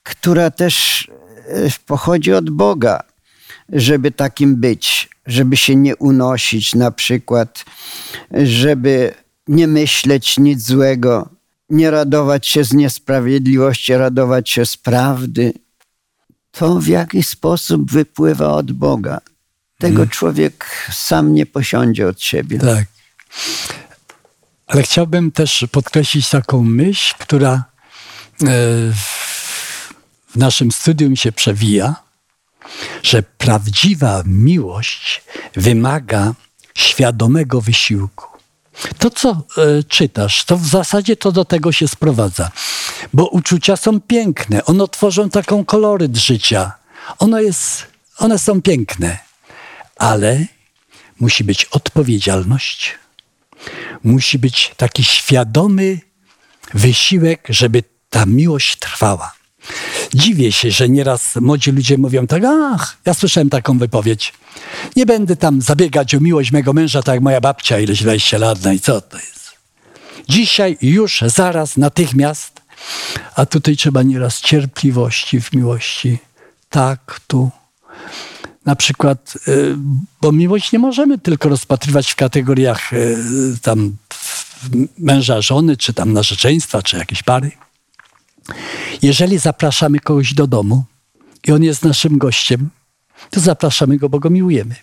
która 0.04 0.51
też 0.51 1.08
e, 1.48 1.70
pochodzi 1.86 2.34
od 2.34 2.50
Boga, 2.50 3.04
żeby 3.70 4.12
takim 4.12 4.56
być, 4.56 5.10
żeby 5.25 5.58
się 5.58 5.75
nie 5.75 5.96
unosić 5.96 6.75
na 6.75 6.92
przykład, 6.92 7.65
żeby 8.32 9.13
nie 9.48 9.68
myśleć 9.68 10.38
nic 10.38 10.62
złego, 10.62 11.30
nie 11.70 11.92
radować 11.92 12.48
się 12.48 12.63
z 12.63 12.74
niesprawiedliwości, 12.74 13.94
radować 13.94 14.50
się 14.50 14.65
z 14.65 14.77
prawdy. 14.77 15.54
To 16.51 16.80
w 16.80 16.88
jakiś 16.88 17.27
sposób 17.27 17.92
wypływa 17.92 18.54
od 18.54 18.72
Boga. 18.72 19.22
Tego 19.77 19.96
hmm. 19.96 20.10
człowiek 20.10 20.65
sam 20.92 21.34
nie 21.34 21.46
posiądzie 21.46 22.08
od 22.08 22.22
siebie. 22.22 22.60
Tak. 22.60 22.86
Ale 24.67 24.84
chciałbym 24.84 25.31
też 25.31 25.65
podkreślić 25.72 26.29
taką 26.29 26.63
myśl, 26.63 27.13
która 27.19 27.53
e, 27.53 28.48
w 30.27 30.36
naszym 30.36 30.72
studium 30.72 31.15
się 31.15 31.31
przewija, 31.31 31.95
że 33.03 33.24
prawdziwa 33.24 34.24
miłość 34.25 35.24
wymaga 35.55 36.34
świadomego 36.75 37.62
wysiłku. 37.62 38.25
To, 38.98 39.10
co 39.10 39.29
e, 39.29 39.84
czytasz, 39.84 40.45
to 40.45 40.57
w 40.57 40.67
zasadzie 40.67 41.15
to 41.15 41.31
do 41.31 41.45
tego 41.45 41.72
się 41.72 41.88
sprowadza. 41.88 42.51
Bo 43.13 43.27
uczucia 43.27 43.77
są 43.77 44.01
piękne, 44.01 44.65
one 44.65 44.88
tworzą 44.88 45.29
taką 45.29 45.65
koloryt 45.65 46.17
życia. 46.17 46.72
Ono 47.19 47.39
jest, 47.39 47.88
one 48.17 48.39
są 48.39 48.62
piękne, 48.62 49.17
ale 49.95 50.45
musi 51.19 51.43
być 51.43 51.65
odpowiedzialność, 51.65 52.95
musi 54.03 54.39
być 54.39 54.72
taki 54.77 55.03
świadomy 55.03 56.00
wysiłek, 56.74 57.48
żeby 57.50 57.84
ta 58.10 58.25
miłość 58.25 58.79
trwała. 58.79 59.31
Dziwię 60.13 60.51
się, 60.51 60.72
że 60.72 60.89
nieraz 60.89 61.36
młodzi 61.36 61.72
ludzie 61.72 61.98
mówią 61.98 62.27
tak, 62.27 62.43
ach, 62.45 62.98
ja 63.05 63.13
słyszałem 63.13 63.50
taką 63.50 63.77
wypowiedź. 63.77 64.34
Nie 64.95 65.05
będę 65.05 65.36
tam 65.36 65.62
zabiegać 65.62 66.15
o 66.15 66.19
miłość 66.19 66.51
mego 66.51 66.74
męża, 66.74 67.03
tak 67.03 67.15
jak 67.15 67.24
moja 67.24 67.41
babcia, 67.41 67.79
ileś 67.79 68.01
20 68.03 68.38
lat, 68.38 68.63
no 68.63 68.72
i 68.72 68.79
co 68.79 69.01
to 69.01 69.17
jest? 69.17 69.51
Dzisiaj, 70.29 70.77
już, 70.81 71.24
zaraz, 71.27 71.77
natychmiast 71.77 72.55
A 73.36 73.45
tutaj 73.45 73.75
trzeba 73.75 74.03
nieraz 74.03 74.41
cierpliwości 74.41 75.41
w 75.41 75.53
miłości, 75.53 76.17
taktu. 76.69 77.51
Na 78.65 78.75
przykład, 78.75 79.38
y, 79.48 79.75
bo 80.22 80.31
miłość 80.31 80.72
nie 80.72 80.79
możemy 80.79 81.17
tylko 81.17 81.50
rozpatrywać 81.50 82.12
w 82.12 82.15
kategoriach 82.15 82.93
y, 82.93 83.17
tam 83.62 83.95
męża, 84.98 85.41
żony, 85.41 85.77
czy 85.77 85.93
tam 85.93 86.13
narzeczeństwa, 86.13 86.81
czy 86.81 86.98
jakiejś 86.98 87.24
pary. 87.24 87.51
Jeżeli 89.01 89.38
zapraszamy 89.38 90.00
kogoś 90.00 90.34
do 90.34 90.48
domu 90.48 90.84
i 91.48 91.51
on 91.51 91.63
jest 91.63 91.84
naszym 91.84 92.17
gościem, 92.17 92.69
to 93.29 93.39
zapraszamy 93.39 93.98
go, 93.98 94.10
bo 94.10 94.19
go 94.19 94.29
miłujemy. 94.29 94.75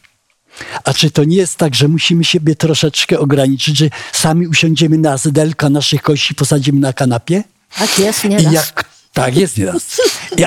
A 0.84 0.94
czy 0.94 1.10
to 1.10 1.24
nie 1.24 1.36
jest 1.36 1.56
tak, 1.56 1.74
że 1.74 1.88
musimy 1.88 2.24
siebie 2.24 2.56
troszeczkę 2.56 3.18
ograniczyć, 3.18 3.78
że 3.78 3.88
sami 4.12 4.46
usiądziemy 4.46 4.98
na 4.98 5.16
zydelka 5.16 5.70
naszych 5.70 6.02
kości, 6.02 6.34
posadzimy 6.34 6.80
na 6.80 6.92
kanapie? 6.92 7.44
Tak 7.78 7.98
jest 7.98 8.24
nieraz. 8.24 8.52
Jak, 8.52 8.81
tak 9.12 9.36
jest 9.36 9.58
nieraz. 9.58 10.00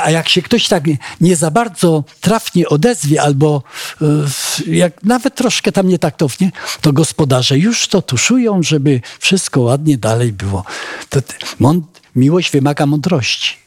A 0.04 0.12
jak 0.12 0.30
się 0.30 0.42
ktoś 0.42 0.68
tak 0.68 0.88
nie, 0.88 0.98
nie 1.22 1.36
za 1.36 1.52
bardzo 1.52 2.04
trafnie 2.22 2.70
odezwie, 2.70 3.22
albo 3.22 3.64
y, 4.02 4.06
jak 4.68 5.04
nawet 5.04 5.36
troszkę 5.36 5.72
tam 5.72 5.88
nietaktownie, 5.88 6.52
to 6.82 6.94
gospodarze 6.94 7.58
już 7.58 7.88
to 7.88 8.02
tuszują, 8.02 8.64
żeby 8.64 9.02
wszystko 9.20 9.62
ładnie 9.62 9.98
dalej 9.98 10.34
było. 10.34 10.64
To, 11.10 11.20
miłość 12.16 12.52
wymaga 12.52 12.86
mądrości. 12.86 13.58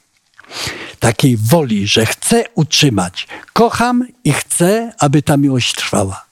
Takiej 0.99 1.37
woli, 1.37 1.87
że 1.87 2.07
chcę 2.07 2.45
utrzymać. 2.55 3.27
Kocham 3.53 4.07
i 4.25 4.33
chcę, 4.33 4.93
aby 4.99 5.23
ta 5.23 5.37
miłość 5.37 5.75
trwała. 5.75 6.27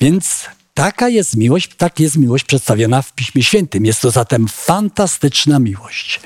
Więc 0.00 0.44
taka 0.74 1.08
jest 1.08 1.36
miłość, 1.36 1.70
tak 1.76 2.00
jest 2.00 2.16
miłość 2.16 2.44
przedstawiona 2.44 3.02
w 3.02 3.12
Piśmie 3.12 3.42
Świętym. 3.42 3.86
Jest 3.86 4.00
to 4.00 4.10
zatem 4.10 4.48
fantastyczna 4.48 5.58
miłość. 5.58 6.20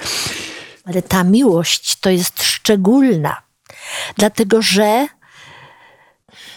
Ale 0.89 1.03
ta 1.03 1.25
miłość 1.25 1.97
to 2.01 2.11
jest 2.11 2.43
szczególna, 2.43 3.43
dlatego 4.17 4.63
że 4.63 5.07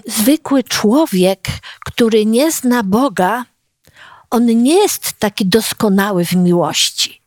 zwykły 0.07 0.63
człowiek, 0.63 1.39
który 1.85 2.25
nie 2.25 2.51
zna 2.51 2.83
Boga, 2.83 3.45
on 4.29 4.45
nie 4.45 4.75
jest 4.75 5.13
taki 5.19 5.45
doskonały 5.45 6.25
w 6.25 6.35
miłości. 6.35 7.21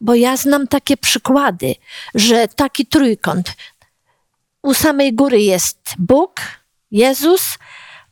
Bo 0.00 0.14
ja 0.14 0.36
znam 0.36 0.68
takie 0.68 0.96
przykłady, 0.96 1.74
że 2.14 2.48
taki 2.48 2.86
trójkąt. 2.86 3.52
U 4.62 4.74
samej 4.74 5.14
góry 5.14 5.40
jest 5.40 5.78
Bóg, 5.98 6.40
Jezus, 6.90 7.58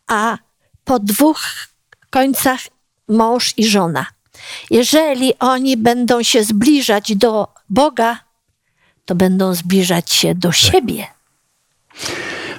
a 0.06 0.38
po 0.84 0.98
dwóch 0.98 1.40
końcach 2.10 2.60
mąż 3.08 3.54
i 3.56 3.66
żona. 3.66 4.06
Jeżeli 4.70 5.38
oni 5.38 5.76
będą 5.76 6.22
się 6.22 6.44
zbliżać 6.44 7.16
do 7.16 7.51
Boga, 7.70 8.18
to 9.04 9.14
będą 9.14 9.54
zbliżać 9.54 10.12
się 10.12 10.34
do 10.34 10.52
siebie. 10.52 11.06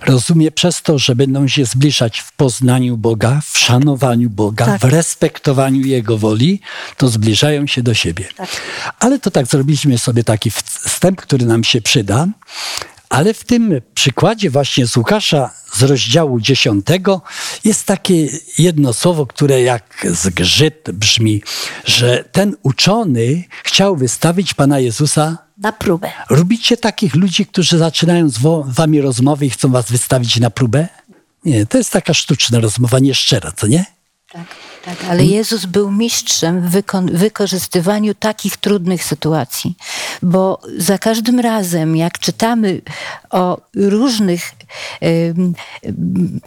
Rozumie 0.05 0.51
przez 0.51 0.81
to, 0.81 0.99
że 0.99 1.15
będą 1.15 1.47
się 1.47 1.65
zbliżać 1.65 2.19
w 2.19 2.31
poznaniu 2.31 2.97
Boga, 2.97 3.41
w 3.51 3.57
szanowaniu 3.57 4.29
Boga, 4.29 4.65
tak. 4.65 4.81
w 4.81 4.83
respektowaniu 4.83 5.85
Jego 5.85 6.17
woli, 6.17 6.61
to 6.97 7.07
zbliżają 7.07 7.67
się 7.67 7.83
do 7.83 7.93
siebie. 7.93 8.27
Tak. 8.35 8.49
Ale 8.99 9.19
to 9.19 9.31
tak 9.31 9.45
zrobiliśmy 9.45 9.97
sobie 9.97 10.23
taki 10.23 10.51
wstęp, 10.51 11.21
który 11.21 11.45
nam 11.45 11.63
się 11.63 11.81
przyda. 11.81 12.27
Ale 13.13 13.33
w 13.33 13.43
tym 13.43 13.81
przykładzie 13.93 14.49
właśnie 14.49 14.87
z 14.87 14.97
Łukasza 14.97 15.49
z 15.73 15.83
rozdziału 15.83 16.39
10 16.39 16.85
jest 17.63 17.85
takie 17.85 18.27
jedno 18.57 18.93
słowo, 18.93 19.25
które 19.25 19.61
jak 19.61 20.07
zgrzyt 20.11 20.91
brzmi, 20.93 21.41
że 21.85 22.23
ten 22.31 22.55
uczony 22.63 23.43
chciał 23.63 23.95
wystawić 23.95 24.53
Pana 24.53 24.79
Jezusa 24.79 25.37
na 25.57 25.71
próbę. 25.71 26.11
Lubicie 26.29 26.77
takich 26.77 27.15
ludzi, 27.15 27.45
którzy 27.45 27.77
zaczynają 27.77 28.29
z 28.29 28.37
wami 28.65 29.01
rozmowy 29.01 29.45
i 29.45 29.49
chcą 29.49 29.71
was 29.71 29.91
wystawić 29.91 30.39
na 30.39 30.49
próbę? 30.49 30.87
Nie, 31.45 31.65
to 31.65 31.77
jest 31.77 31.91
taka 31.91 32.13
sztuczna 32.13 32.59
rozmowa, 32.59 32.99
nieszczera, 32.99 33.51
co 33.51 33.67
nie? 33.67 33.85
Tak, 34.33 34.47
tak, 34.85 35.03
ale 35.09 35.25
Jezus 35.25 35.65
był 35.65 35.91
mistrzem 35.91 36.61
w 36.61 36.83
wykorzystywaniu 37.11 38.13
takich 38.13 38.57
trudnych 38.57 39.03
sytuacji, 39.03 39.75
bo 40.21 40.61
za 40.77 40.97
każdym 40.97 41.39
razem, 41.39 41.95
jak 41.95 42.19
czytamy 42.19 42.81
o 43.29 43.61
różnych 43.75 44.51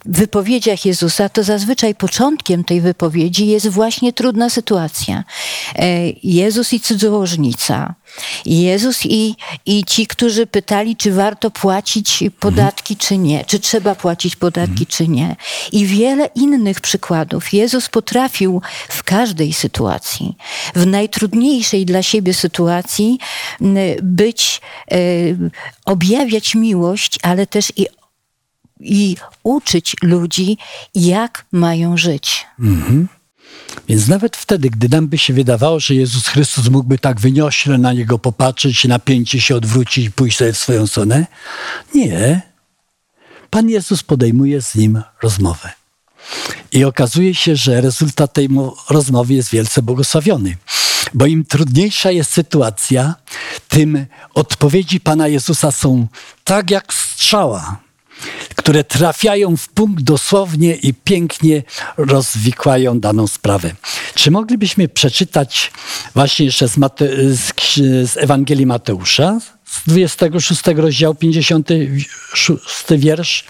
wypowiedziach 0.05 0.87
Jezusa, 0.87 1.29
to 1.29 1.43
zazwyczaj 1.43 1.95
początkiem 1.95 2.65
tej 2.65 2.81
wypowiedzi 2.81 3.47
jest 3.47 3.69
właśnie 3.69 4.13
trudna 4.13 4.51
sytuacja. 4.51 5.25
E, 5.75 6.11
Jezus 6.23 6.73
i 6.73 6.81
cudzołożnica. 6.81 7.95
Jezus 8.47 9.07
i, 9.07 9.35
i 9.67 9.85
ci, 9.85 10.07
którzy 10.07 10.47
pytali, 10.47 10.97
czy 10.97 11.13
warto 11.13 11.51
płacić 11.51 12.25
podatki, 12.41 12.95
mhm. 12.95 13.09
czy 13.09 13.19
nie, 13.19 13.45
czy 13.45 13.61
trzeba 13.61 13.95
płacić 13.95 14.37
podatki, 14.37 14.71
mhm. 14.71 14.87
czy 14.87 15.09
nie. 15.09 15.37
I 15.73 15.87
wiele 15.87 16.29
innych 16.35 16.81
przykładów. 16.81 17.53
Jezus 17.53 17.89
potrafił 17.89 18.63
w 18.89 19.03
każdej 19.03 19.53
sytuacji, 19.53 20.37
w 20.75 20.87
najtrudniejszej 20.87 21.87
dla 21.87 22.03
siebie 22.03 22.35
sytuacji, 22.35 23.19
być, 24.03 24.61
e, 24.91 24.97
objawiać 25.85 26.55
miłość, 26.55 27.19
ale 27.23 27.47
też 27.47 27.73
i 27.77 27.87
i 28.81 29.17
uczyć 29.43 29.97
ludzi, 30.03 30.59
jak 30.95 31.47
mają 31.53 31.97
żyć. 31.97 32.47
Mhm. 32.61 33.09
Więc 33.89 34.09
nawet 34.09 34.37
wtedy, 34.37 34.71
gdy 34.71 34.89
nam 34.89 35.09
by 35.09 35.19
się 35.19 35.35
wydawało, 35.35 35.81
że 35.81 35.95
Jezus 35.95 36.27
Chrystus 36.27 36.69
mógłby 36.69 36.99
tak 36.99 37.21
wyniośle 37.21 37.79
na 37.79 37.93
niego 37.93 38.19
popatrzeć, 38.19 38.85
napięcie 38.85 39.41
się 39.41 39.57
odwrócić 39.57 40.07
i 40.07 40.11
pójść 40.11 40.39
sobie 40.39 40.53
w 40.53 40.59
swoją 40.59 40.87
stronę, 40.87 41.27
nie. 41.95 42.43
Pan 43.51 43.69
Jezus 43.69 44.03
podejmuje 44.03 44.63
z 44.63 44.75
nim 44.75 45.03
rozmowę. 45.23 45.73
I 46.73 46.85
okazuje 46.85 47.35
się, 47.35 47.57
że 47.57 47.81
rezultat 47.81 48.33
tej 48.33 48.49
rozmowy 48.91 49.35
jest 49.35 49.51
wielce 49.51 49.83
błogosławiony. 49.83 50.57
Bo 51.15 51.27
im 51.27 51.45
trudniejsza 51.45 52.11
jest 52.11 52.33
sytuacja, 52.33 53.15
tym 53.69 54.07
odpowiedzi 54.35 55.01
Pana 55.01 55.29
Jezusa 55.29 55.73
są 55.73 56.07
tak 56.45 56.71
jak 56.71 56.95
strzała 56.95 57.86
które 58.57 58.85
trafiają 58.85 59.57
w 59.57 59.69
punkt 59.69 60.05
dosłownie 60.05 60.75
i 60.75 60.95
pięknie 60.95 61.63
rozwikłają 61.97 63.01
daną 63.01 63.27
sprawę. 63.27 63.71
Czy 64.15 64.31
moglibyśmy 64.31 64.89
przeczytać 64.89 65.73
właśnie 66.15 66.47
jeszcze 66.47 66.69
z, 66.69 66.77
Mate 66.77 67.09
z, 67.35 67.53
z 68.11 68.17
Ewangelii 68.17 68.67
Mateusza, 68.67 69.39
z 69.65 69.89
26 69.89 70.63
rozdziału, 70.67 71.15
56 71.15 72.85
wiersz? 72.91 73.45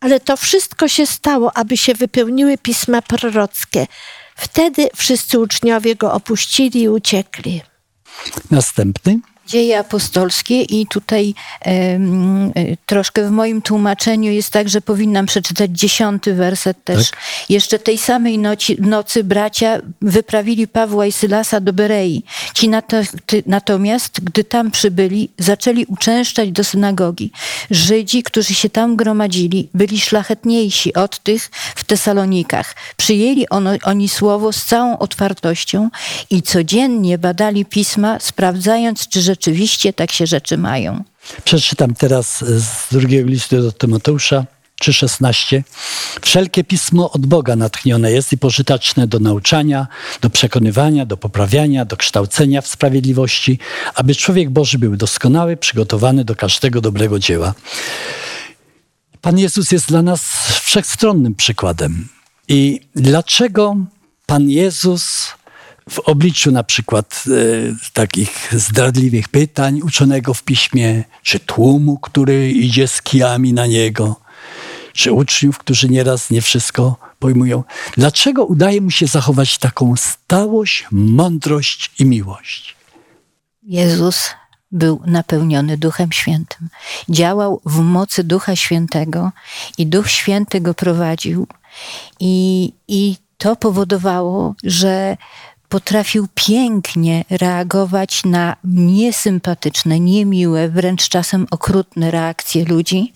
Ale 0.00 0.20
to 0.20 0.36
wszystko 0.36 0.88
się 0.88 1.06
stało, 1.06 1.56
aby 1.56 1.76
się 1.76 1.94
wypełniły 1.94 2.58
pisma 2.58 3.02
prorockie. 3.02 3.86
Wtedy 4.36 4.88
wszyscy 4.96 5.38
uczniowie 5.38 5.96
go 5.96 6.12
opuścili 6.12 6.82
i 6.82 6.88
uciekli. 6.88 7.62
Następny. 8.50 9.20
Dzieje 9.52 9.78
apostolskie 9.78 10.62
i 10.62 10.86
tutaj 10.86 11.34
e, 11.66 11.98
troszkę 12.86 13.28
w 13.28 13.30
moim 13.30 13.62
tłumaczeniu 13.62 14.32
jest 14.32 14.50
tak, 14.50 14.68
że 14.68 14.80
powinnam 14.80 15.26
przeczytać 15.26 15.70
dziesiąty 15.70 16.34
werset 16.34 16.84
też. 16.84 17.10
Tak? 17.10 17.20
Jeszcze 17.48 17.78
tej 17.78 17.98
samej 17.98 18.38
nocy, 18.38 18.76
nocy 18.78 19.24
bracia 19.24 19.78
wyprawili 20.02 20.68
Pawła 20.68 21.06
i 21.06 21.12
Sylasa 21.12 21.60
do 21.60 21.72
Berei. 21.72 22.22
Ci 22.54 22.70
natomiast, 23.46 24.20
gdy 24.20 24.44
tam 24.44 24.70
przybyli, 24.70 25.28
zaczęli 25.38 25.84
uczęszczać 25.84 26.52
do 26.52 26.64
synagogi. 26.64 27.30
Żydzi, 27.70 28.22
którzy 28.22 28.54
się 28.54 28.70
tam 28.70 28.96
gromadzili, 28.96 29.68
byli 29.74 30.00
szlachetniejsi 30.00 30.94
od 30.94 31.18
tych 31.18 31.50
w 31.76 31.84
Tesalonikach. 31.84 32.74
Przyjęli 32.96 33.48
ono, 33.48 33.70
oni 33.84 34.08
słowo 34.08 34.52
z 34.52 34.64
całą 34.64 34.98
otwartością 34.98 35.90
i 36.30 36.42
codziennie 36.42 37.18
badali 37.18 37.64
pisma, 37.64 38.20
sprawdzając, 38.20 39.08
czy 39.08 39.20
rzeczywiście 39.20 39.41
tak 39.96 40.12
się 40.12 40.26
rzeczy 40.26 40.58
mają. 40.58 41.04
Przeczytam 41.44 41.94
teraz 41.94 42.44
z 42.44 42.92
drugiego 42.92 43.28
listu 43.28 43.62
do 43.62 43.72
Tymoteusza 43.72 44.44
3,16. 44.82 45.62
Wszelkie 46.22 46.64
pismo 46.64 47.10
od 47.10 47.26
Boga 47.26 47.56
natchnione 47.56 48.12
jest 48.12 48.32
i 48.32 48.38
pożyteczne 48.38 49.06
do 49.06 49.18
nauczania, 49.18 49.86
do 50.20 50.30
przekonywania, 50.30 51.06
do 51.06 51.16
poprawiania, 51.16 51.84
do 51.84 51.96
kształcenia 51.96 52.60
w 52.60 52.66
sprawiedliwości, 52.66 53.58
aby 53.94 54.14
człowiek 54.14 54.50
Boży 54.50 54.78
był 54.78 54.96
doskonały, 54.96 55.56
przygotowany 55.56 56.24
do 56.24 56.36
każdego 56.36 56.80
dobrego 56.80 57.18
dzieła. 57.18 57.54
Pan 59.20 59.38
Jezus 59.38 59.72
jest 59.72 59.88
dla 59.88 60.02
nas 60.02 60.22
wszechstronnym 60.62 61.34
przykładem. 61.34 62.08
I 62.48 62.80
dlaczego 62.94 63.76
Pan 64.26 64.50
Jezus 64.50 65.28
w 65.90 65.98
obliczu 65.98 66.50
na 66.50 66.62
przykład 66.62 67.24
e, 67.26 67.30
takich 67.92 68.52
zdradliwych 68.52 69.28
pytań 69.28 69.80
uczonego 69.82 70.34
w 70.34 70.42
piśmie, 70.42 71.04
czy 71.22 71.40
tłumu, 71.40 71.98
który 71.98 72.50
idzie 72.50 72.88
z 72.88 73.02
kijami 73.02 73.52
na 73.52 73.66
niego, 73.66 74.16
czy 74.92 75.12
uczniów, 75.12 75.58
którzy 75.58 75.88
nieraz 75.88 76.30
nie 76.30 76.42
wszystko 76.42 76.96
pojmują. 77.18 77.64
Dlaczego 77.96 78.44
udaje 78.44 78.80
mu 78.80 78.90
się 78.90 79.06
zachować 79.06 79.58
taką 79.58 79.94
stałość, 79.96 80.86
mądrość 80.90 81.90
i 81.98 82.04
miłość? 82.04 82.76
Jezus 83.62 84.30
był 84.72 85.00
napełniony 85.06 85.78
Duchem 85.78 86.12
Świętym. 86.12 86.68
Działał 87.08 87.60
w 87.66 87.78
mocy 87.78 88.24
Ducha 88.24 88.56
Świętego 88.56 89.32
i 89.78 89.86
Duch 89.86 90.10
Święty 90.10 90.60
go 90.60 90.74
prowadził. 90.74 91.46
I, 92.20 92.72
i 92.88 93.16
to 93.38 93.56
powodowało, 93.56 94.54
że 94.64 95.16
potrafił 95.72 96.28
pięknie 96.34 97.24
reagować 97.30 98.24
na 98.24 98.56
niesympatyczne, 98.64 100.00
niemiłe, 100.00 100.68
wręcz 100.68 101.08
czasem 101.08 101.46
okrutne 101.50 102.10
reakcje 102.10 102.64
ludzi. 102.64 103.12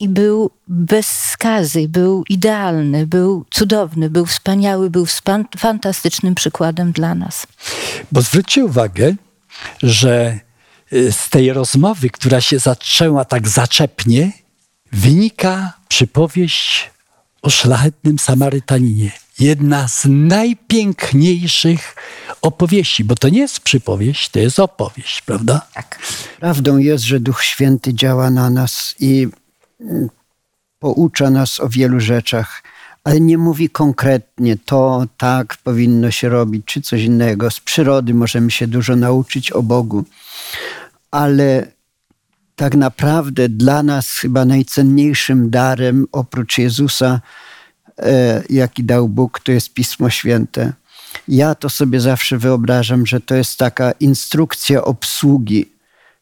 I 0.00 0.08
był 0.08 0.50
bez 0.68 1.06
skazy, 1.06 1.88
był 1.88 2.24
idealny, 2.28 3.06
był 3.06 3.44
cudowny, 3.50 4.10
był 4.10 4.26
wspaniały, 4.26 4.90
był 4.90 5.06
fantastycznym 5.58 6.34
przykładem 6.34 6.92
dla 6.92 7.14
nas. 7.14 7.46
Bo 8.12 8.22
zwróćcie 8.22 8.64
uwagę, 8.64 9.14
że 9.82 10.40
y, 10.92 11.12
z 11.12 11.28
tej 11.28 11.52
rozmowy, 11.52 12.10
która 12.10 12.40
się 12.40 12.58
zaczęła 12.58 13.24
tak 13.24 13.48
zaczepnie, 13.48 14.32
wynika 14.92 15.72
przypowieść 15.88 16.90
o 17.42 17.50
szlachetnym 17.50 18.18
Samarytaninie. 18.18 19.25
Jedna 19.38 19.88
z 19.88 20.04
najpiękniejszych 20.08 21.94
opowieści, 22.42 23.04
bo 23.04 23.14
to 23.14 23.28
nie 23.28 23.38
jest 23.38 23.60
przypowieść, 23.60 24.28
to 24.28 24.38
jest 24.38 24.58
opowieść, 24.58 25.22
prawda? 25.22 25.66
Tak. 25.74 25.98
Prawdą 26.40 26.78
jest, 26.78 27.04
że 27.04 27.20
Duch 27.20 27.42
Święty 27.42 27.94
działa 27.94 28.30
na 28.30 28.50
nas 28.50 28.94
i 29.00 29.28
mm, 29.80 30.08
poucza 30.78 31.30
nas 31.30 31.60
o 31.60 31.68
wielu 31.68 32.00
rzeczach, 32.00 32.62
ale 33.04 33.20
nie 33.20 33.38
mówi 33.38 33.70
konkretnie 33.70 34.56
to, 34.56 35.06
tak 35.16 35.56
powinno 35.56 36.10
się 36.10 36.28
robić, 36.28 36.62
czy 36.66 36.80
coś 36.80 37.02
innego. 37.02 37.50
Z 37.50 37.60
przyrody 37.60 38.14
możemy 38.14 38.50
się 38.50 38.66
dużo 38.66 38.96
nauczyć 38.96 39.52
o 39.52 39.62
Bogu, 39.62 40.04
ale 41.10 41.66
tak 42.56 42.74
naprawdę 42.74 43.48
dla 43.48 43.82
nas 43.82 44.10
chyba 44.10 44.44
najcenniejszym 44.44 45.50
darem 45.50 46.06
oprócz 46.12 46.58
Jezusa, 46.58 47.20
jaki 48.50 48.84
dał 48.84 49.08
Bóg, 49.08 49.40
to 49.40 49.52
jest 49.52 49.74
Pismo 49.74 50.10
Święte. 50.10 50.72
Ja 51.28 51.54
to 51.54 51.70
sobie 51.70 52.00
zawsze 52.00 52.38
wyobrażam, 52.38 53.06
że 53.06 53.20
to 53.20 53.34
jest 53.34 53.58
taka 53.58 53.92
instrukcja 53.92 54.84
obsługi, 54.84 55.72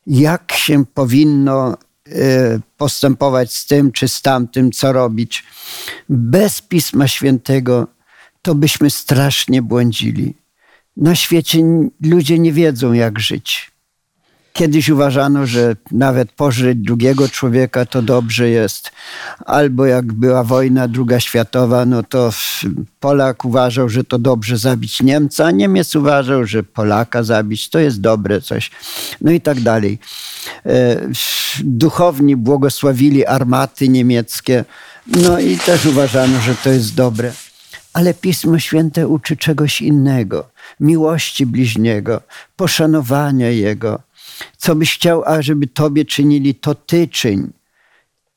jak 0.07 0.53
się 0.53 0.85
powinno 0.87 1.77
e, 2.09 2.59
postępować 2.77 3.55
z 3.55 3.67
tym 3.67 3.93
czy 3.93 4.09
z 4.09 4.23
tamtym, 4.23 4.73
co 4.73 4.93
robić. 4.93 5.45
Bez 6.09 6.63
Pisma 6.63 7.09
Świętego 7.09 7.87
to 8.43 8.55
byśmy 8.55 8.91
strasznie 8.91 9.63
błądzili. 9.63 10.35
Na 10.97 11.15
świecie 11.15 11.59
ludzie 12.03 12.39
nie 12.39 12.53
wiedzą, 12.53 12.93
jak 12.93 13.19
żyć. 13.19 13.74
Kiedyś 14.57 14.89
uważano, 14.89 15.47
że 15.47 15.77
nawet 15.91 16.33
pożyć 16.33 16.79
drugiego 16.79 17.29
człowieka 17.29 17.87
to 17.87 18.03
dobrze 18.03 18.49
jest. 18.49 18.91
Albo 19.47 19.87
jak 19.87 20.13
była 20.13 20.45
wojna 20.45 20.89
druga 20.89 21.21
światowa, 21.21 21.87
no 21.87 22.03
to 22.03 22.31
Polak 23.01 23.45
uważał, 23.45 23.89
że 23.89 24.05
to 24.05 24.19
dobrze 24.19 24.59
zabić 24.59 25.03
Niemca, 25.03 25.45
a 25.45 25.51
Niemiec 25.51 25.97
uważał, 25.97 26.47
że 26.47 26.63
Polaka 26.63 27.23
zabić 27.23 27.71
to 27.71 27.79
jest 27.79 28.01
dobre 28.01 28.41
coś. 28.41 28.71
No 29.21 29.33
i 29.33 29.41
tak 29.41 29.61
dalej. 29.61 29.99
E, 30.67 31.01
duchowni 31.65 32.37
błogosławili 32.37 33.27
armaty 33.27 33.89
niemieckie, 33.89 34.65
no 35.07 35.41
i 35.41 35.59
też 35.59 35.87
uważano, 35.87 36.41
że 36.41 36.55
to 36.55 36.71
jest 36.71 36.95
dobre. 36.95 37.33
Ale 37.93 38.15
Pismo 38.15 38.59
Święte 38.59 39.09
uczy 39.09 39.37
czegoś 39.37 39.83
innego 39.83 40.49
miłości 40.81 41.47
bliźniego, 41.47 42.21
poszanowania 42.57 43.51
jego 43.51 44.01
co 44.57 44.75
byś 44.75 44.95
chciał, 44.95 45.25
ażeby 45.25 45.67
Tobie 45.67 46.05
czynili, 46.05 46.55
to 46.55 46.75
Ty 46.75 47.09
czyń. 47.09 47.53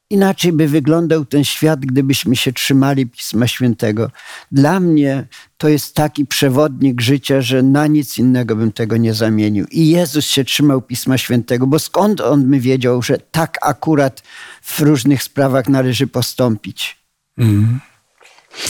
Inaczej 0.10 0.54
by 0.54 0.68
wyglądał 0.68 1.26
ten 1.26 1.44
świat, 1.44 1.80
gdybyśmy 1.80 2.36
się 2.36 2.54
trzymali 2.54 3.08
Pisma 3.08 3.48
Świętego. 3.48 4.12
Dla 4.52 4.80
mnie 4.80 5.28
to 5.58 5.70
jest 5.70 5.96
taki 5.96 6.26
przewodnik 6.26 7.02
życia, 7.02 7.42
że 7.42 7.64
na 7.64 7.88
nic 7.88 8.18
innego 8.18 8.56
bym 8.56 8.72
tego 8.72 8.98
nie 8.98 9.14
zamienił. 9.14 9.66
I 9.72 9.88
Jezus 9.88 10.26
się 10.26 10.44
trzymał 10.44 10.82
Pisma 10.82 11.18
Świętego, 11.18 11.68
bo 11.68 11.80
skąd 11.80 12.22
on 12.22 12.52
by 12.52 12.60
wiedział, 12.60 13.02
że 13.02 13.18
tak 13.32 13.58
akurat 13.62 14.24
w 14.62 14.80
różnych 14.80 15.24
sprawach 15.24 15.70
należy 15.70 16.08
postąpić? 16.08 16.98
Mm. 17.38 17.80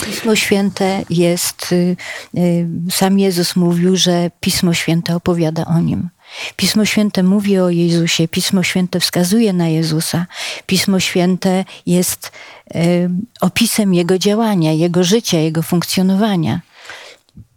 Pismo 0.04 0.36
Święte 0.36 1.04
jest, 1.10 1.72
y, 1.72 1.96
y, 2.36 2.66
sam 2.90 3.18
Jezus 3.18 3.56
mówił, 3.56 3.96
że 3.96 4.30
Pismo 4.40 4.74
Święte 4.74 5.16
opowiada 5.16 5.64
o 5.64 5.80
nim. 5.80 6.08
Pismo 6.56 6.84
Święte 6.84 7.22
mówi 7.22 7.58
o 7.58 7.70
Jezusie, 7.70 8.28
Pismo 8.28 8.62
Święte 8.62 9.00
wskazuje 9.00 9.52
na 9.52 9.68
Jezusa, 9.68 10.26
Pismo 10.66 11.00
Święte 11.00 11.64
jest 11.86 12.32
y, 12.74 13.10
opisem 13.40 13.94
Jego 13.94 14.18
działania, 14.18 14.72
Jego 14.72 15.04
życia, 15.04 15.38
Jego 15.38 15.62
funkcjonowania. 15.62 16.60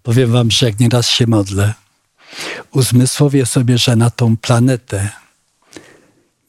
Powiem 0.03 0.31
wam, 0.31 0.51
że 0.51 0.65
jak 0.65 0.79
nieraz 0.79 1.09
się 1.09 1.27
modlę, 1.27 1.73
uzmysłowię 2.71 3.45
sobie, 3.45 3.77
że 3.77 3.95
na 3.95 4.09
tą 4.09 4.37
planetę, 4.37 5.09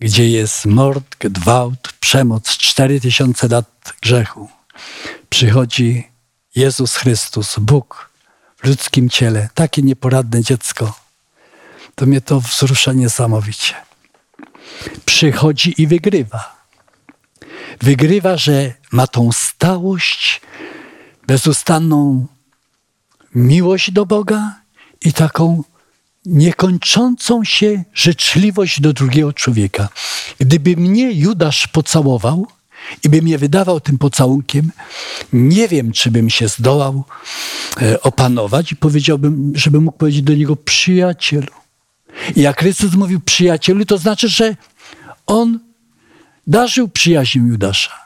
gdzie 0.01 0.31
jest 0.31 0.67
mord, 0.67 1.17
gwałt, 1.19 1.93
przemoc, 2.01 2.57
cztery 2.57 3.01
tysiące 3.01 3.49
lat 3.49 3.93
grzechu, 4.03 4.49
przychodzi 5.29 6.09
Jezus 6.55 6.97
Chrystus, 6.97 7.59
Bóg 7.59 8.11
w 8.63 8.69
ludzkim 8.69 9.11
ciele, 9.11 9.49
takie 9.55 9.83
nieporadne 9.83 10.43
dziecko, 10.43 11.02
to 11.95 12.07
mnie 12.07 12.21
to 12.21 12.41
wzrusza 12.41 12.93
niesamowicie. 12.93 13.75
Przychodzi 15.05 15.83
i 15.83 15.87
wygrywa. 15.87 16.63
Wygrywa, 17.81 18.37
że 18.37 18.75
ma 18.93 19.07
tą 19.07 19.33
stałość, 19.33 20.41
bezustanną 21.27 22.27
miłość 23.35 23.91
do 23.91 24.07
Boga 24.07 24.61
i 25.05 25.13
taką 25.13 25.63
niekończącą 26.27 27.45
się 27.45 27.85
życzliwość 27.95 28.81
do 28.81 28.93
drugiego 28.93 29.33
człowieka. 29.33 29.89
Gdyby 30.39 30.77
mnie 30.77 31.13
Judasz 31.13 31.67
pocałował 31.67 32.47
i 33.05 33.09
by 33.09 33.23
mnie 33.23 33.39
wydawał 33.39 33.81
tym 33.81 33.99
pocałunkiem, 33.99 34.73
nie 35.33 35.69
wiem, 35.69 35.93
czy 35.93 36.11
bym 36.11 36.31
się 36.31 36.49
zdołał 36.49 37.05
e, 37.83 38.03
opanować 38.03 38.73
i 38.73 38.77
powiedziałbym, 38.77 39.53
żebym 39.55 39.83
mógł 39.83 39.99
powiedzieć 39.99 40.23
do 40.23 40.35
niego 40.35 40.57
przyjacielu. 40.57 41.62
I 42.37 42.41
jak 42.41 42.61
Chrystus 42.61 42.95
mówił 42.95 43.21
przyjacielu, 43.21 43.85
to 43.85 43.99
znaczy, 43.99 44.29
że 44.29 44.57
on 45.27 45.59
darzył 46.47 46.89
przyjaźnią 46.89 47.47
Judasza. 47.47 48.03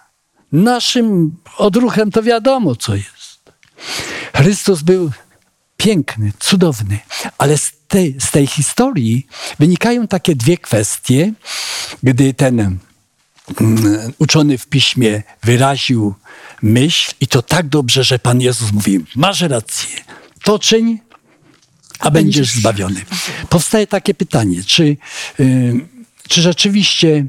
Naszym 0.53 1.37
odruchem 1.57 2.11
to 2.11 2.23
wiadomo, 2.23 2.77
co 2.77 2.95
jest. 2.95 3.53
Chrystus 4.35 4.83
był 4.83 5.11
piękny, 5.77 6.33
cudowny, 6.39 6.99
ale 7.39 7.59
z 7.59 7.73
tej, 7.89 8.17
z 8.21 8.31
tej 8.31 8.47
historii 8.47 9.27
wynikają 9.59 10.09
takie 10.09 10.37
dwie 10.37 10.59
kwestie, 10.59 11.33
gdy 12.03 12.35
ten 12.35 12.61
mm, 13.61 14.13
uczony 14.19 14.59
w 14.59 14.67
piśmie 14.67 15.23
wyraził 15.45 16.15
myśl 16.63 17.13
i 17.21 17.27
to 17.27 17.43
tak 17.43 17.69
dobrze, 17.69 18.05
że 18.05 18.19
Pan 18.19 18.41
Jezus 18.41 18.73
mówi, 18.73 19.05
masz 19.17 19.41
rację, 19.41 19.97
to 20.43 20.59
czyń, 20.59 20.99
a 21.99 22.11
będziesz 22.11 22.53
zbawiony. 22.53 23.05
Powstaje 23.49 23.87
takie 23.87 24.15
pytanie, 24.15 24.65
czy, 24.65 24.97
y, 25.41 25.81
czy 26.29 26.43
rzeczywiście 26.43 27.27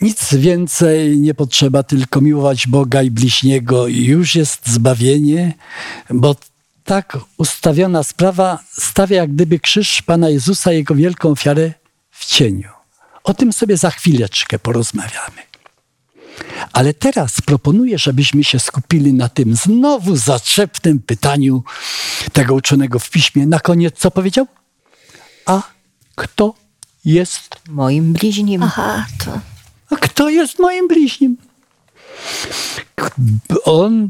nic 0.00 0.34
więcej 0.34 1.18
nie 1.18 1.34
potrzeba, 1.34 1.82
tylko 1.82 2.20
miłować 2.20 2.66
Boga 2.66 3.02
i 3.02 3.10
bliźniego 3.10 3.88
i 3.88 4.04
już 4.04 4.34
jest 4.34 4.68
zbawienie, 4.68 5.54
bo 6.10 6.36
tak 6.84 7.18
ustawiona 7.36 8.02
sprawa 8.02 8.58
stawia 8.72 9.16
jak 9.16 9.32
gdyby 9.32 9.60
krzyż 9.60 10.02
Pana 10.02 10.28
Jezusa, 10.28 10.72
Jego 10.72 10.94
wielką 10.94 11.30
ofiarę 11.30 11.72
w 12.10 12.26
cieniu. 12.26 12.68
O 13.24 13.34
tym 13.34 13.52
sobie 13.52 13.76
za 13.76 13.90
chwileczkę 13.90 14.58
porozmawiamy. 14.58 15.46
Ale 16.72 16.94
teraz 16.94 17.40
proponuję, 17.40 17.98
żebyśmy 17.98 18.44
się 18.44 18.58
skupili 18.58 19.12
na 19.12 19.28
tym 19.28 19.56
znowu 19.56 20.16
zaczepnym 20.16 20.98
pytaniu 20.98 21.62
tego 22.36 22.54
uczonego 22.54 22.98
w 22.98 23.10
piśmie. 23.10 23.46
Na 23.46 23.60
koniec 23.60 23.98
co 23.98 24.10
powiedział? 24.10 24.46
A 25.46 25.62
kto 26.14 26.54
jest 27.04 27.56
moim 27.68 28.12
bliźnim? 28.12 28.62
Aha, 28.62 29.06
to. 29.24 29.40
A 29.90 29.96
kto 29.96 30.28
jest 30.28 30.58
moim 30.58 30.88
bliźnim? 30.88 31.36
On, 33.64 34.08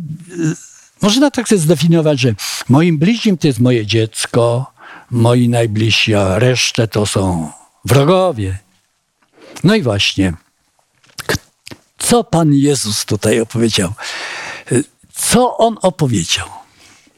można 1.02 1.30
tak 1.30 1.48
sobie 1.48 1.58
zdefiniować, 1.58 2.20
że 2.20 2.34
moim 2.68 2.98
bliźnim 2.98 3.38
to 3.38 3.46
jest 3.46 3.60
moje 3.60 3.86
dziecko, 3.86 4.72
moi 5.10 5.48
najbliżsi, 5.48 6.14
a 6.14 6.38
resztę 6.38 6.88
to 6.88 7.06
są 7.06 7.50
wrogowie. 7.84 8.58
No 9.64 9.74
i 9.74 9.82
właśnie, 9.82 10.32
co 11.98 12.24
Pan 12.24 12.54
Jezus 12.54 13.04
tutaj 13.04 13.40
opowiedział? 13.40 13.92
Co 15.14 15.56
On 15.58 15.76
opowiedział? 15.82 16.65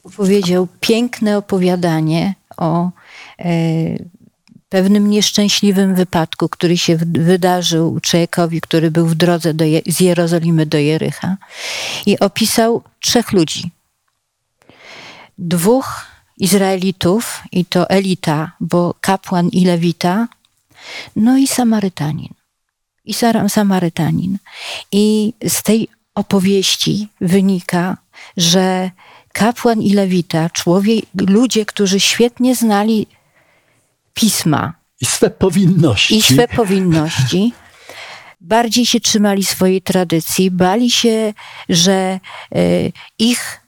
Opowiedział 0.09 0.69
piękne 0.81 1.39
opowiadanie 1.39 2.35
o 2.57 2.91
e, 3.39 3.51
pewnym 4.69 5.11
nieszczęśliwym 5.11 5.95
wypadku, 5.95 6.49
który 6.49 6.79
się 6.79 6.97
wydarzył 6.97 8.01
człowiekowi, 8.01 8.61
który 8.61 8.91
był 8.91 9.07
w 9.07 9.15
drodze 9.15 9.55
do 9.55 9.65
z 9.87 10.01
Jerozolimy 10.01 10.67
do 10.67 10.79
Jericha 10.79 11.37
i 12.07 12.19
opisał 12.19 12.83
trzech 13.01 13.33
ludzi. 13.33 13.71
Dwóch 15.39 16.07
Izraelitów, 16.39 17.43
i 17.53 17.65
to 17.65 17.91
elita, 17.91 18.53
bo 18.61 18.95
kapłan 19.01 19.49
i 19.49 19.65
lewita, 19.65 20.29
no 21.17 21.37
i 21.37 21.47
Samarytanin. 21.47 22.35
I 23.05 23.15
Samarytanin. 23.49 24.39
I 24.93 25.33
z 25.49 25.63
tej 25.63 25.89
opowieści 26.15 27.09
wynika, 27.21 27.97
że 28.37 28.91
kapłan 29.39 29.83
i 29.83 29.95
lewita, 29.95 30.51
człowiek, 30.51 31.05
ludzie, 31.15 31.67
którzy 31.67 32.01
świetnie 32.01 32.55
znali 32.55 33.07
pisma. 34.15 34.73
I 35.01 35.07
swe 35.07 35.31
powinności. 35.31 36.17
I 36.17 36.23
swe 36.23 36.49
powinności. 36.49 37.53
Bardziej 38.41 38.87
się 38.87 39.01
trzymali 39.01 39.45
swojej 39.45 39.83
tradycji, 39.83 40.51
bali 40.51 40.91
się, 40.91 41.35
że 41.69 42.21
y, 42.57 42.93
ich 43.19 43.61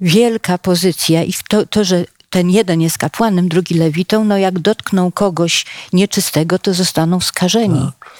wielka 0.00 0.58
pozycja, 0.58 1.22
ich 1.22 1.42
to, 1.42 1.66
to, 1.66 1.84
że 1.84 2.04
ten 2.30 2.50
jeden 2.50 2.80
jest 2.80 2.98
kapłanem, 2.98 3.48
drugi 3.48 3.74
lewitą, 3.74 4.24
no 4.24 4.38
jak 4.38 4.58
dotkną 4.58 5.12
kogoś 5.12 5.66
nieczystego, 5.92 6.58
to 6.58 6.74
zostaną 6.74 7.20
skażeni. 7.20 7.80
Tak. 7.80 8.10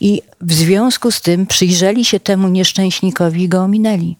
I 0.00 0.22
w 0.40 0.52
związku 0.52 1.10
z 1.10 1.20
tym 1.20 1.46
przyjrzeli 1.46 2.04
się 2.04 2.20
temu 2.20 2.48
nieszczęśnikowi 2.48 3.42
i 3.42 3.48
go 3.48 3.62
ominęli. 3.62 4.16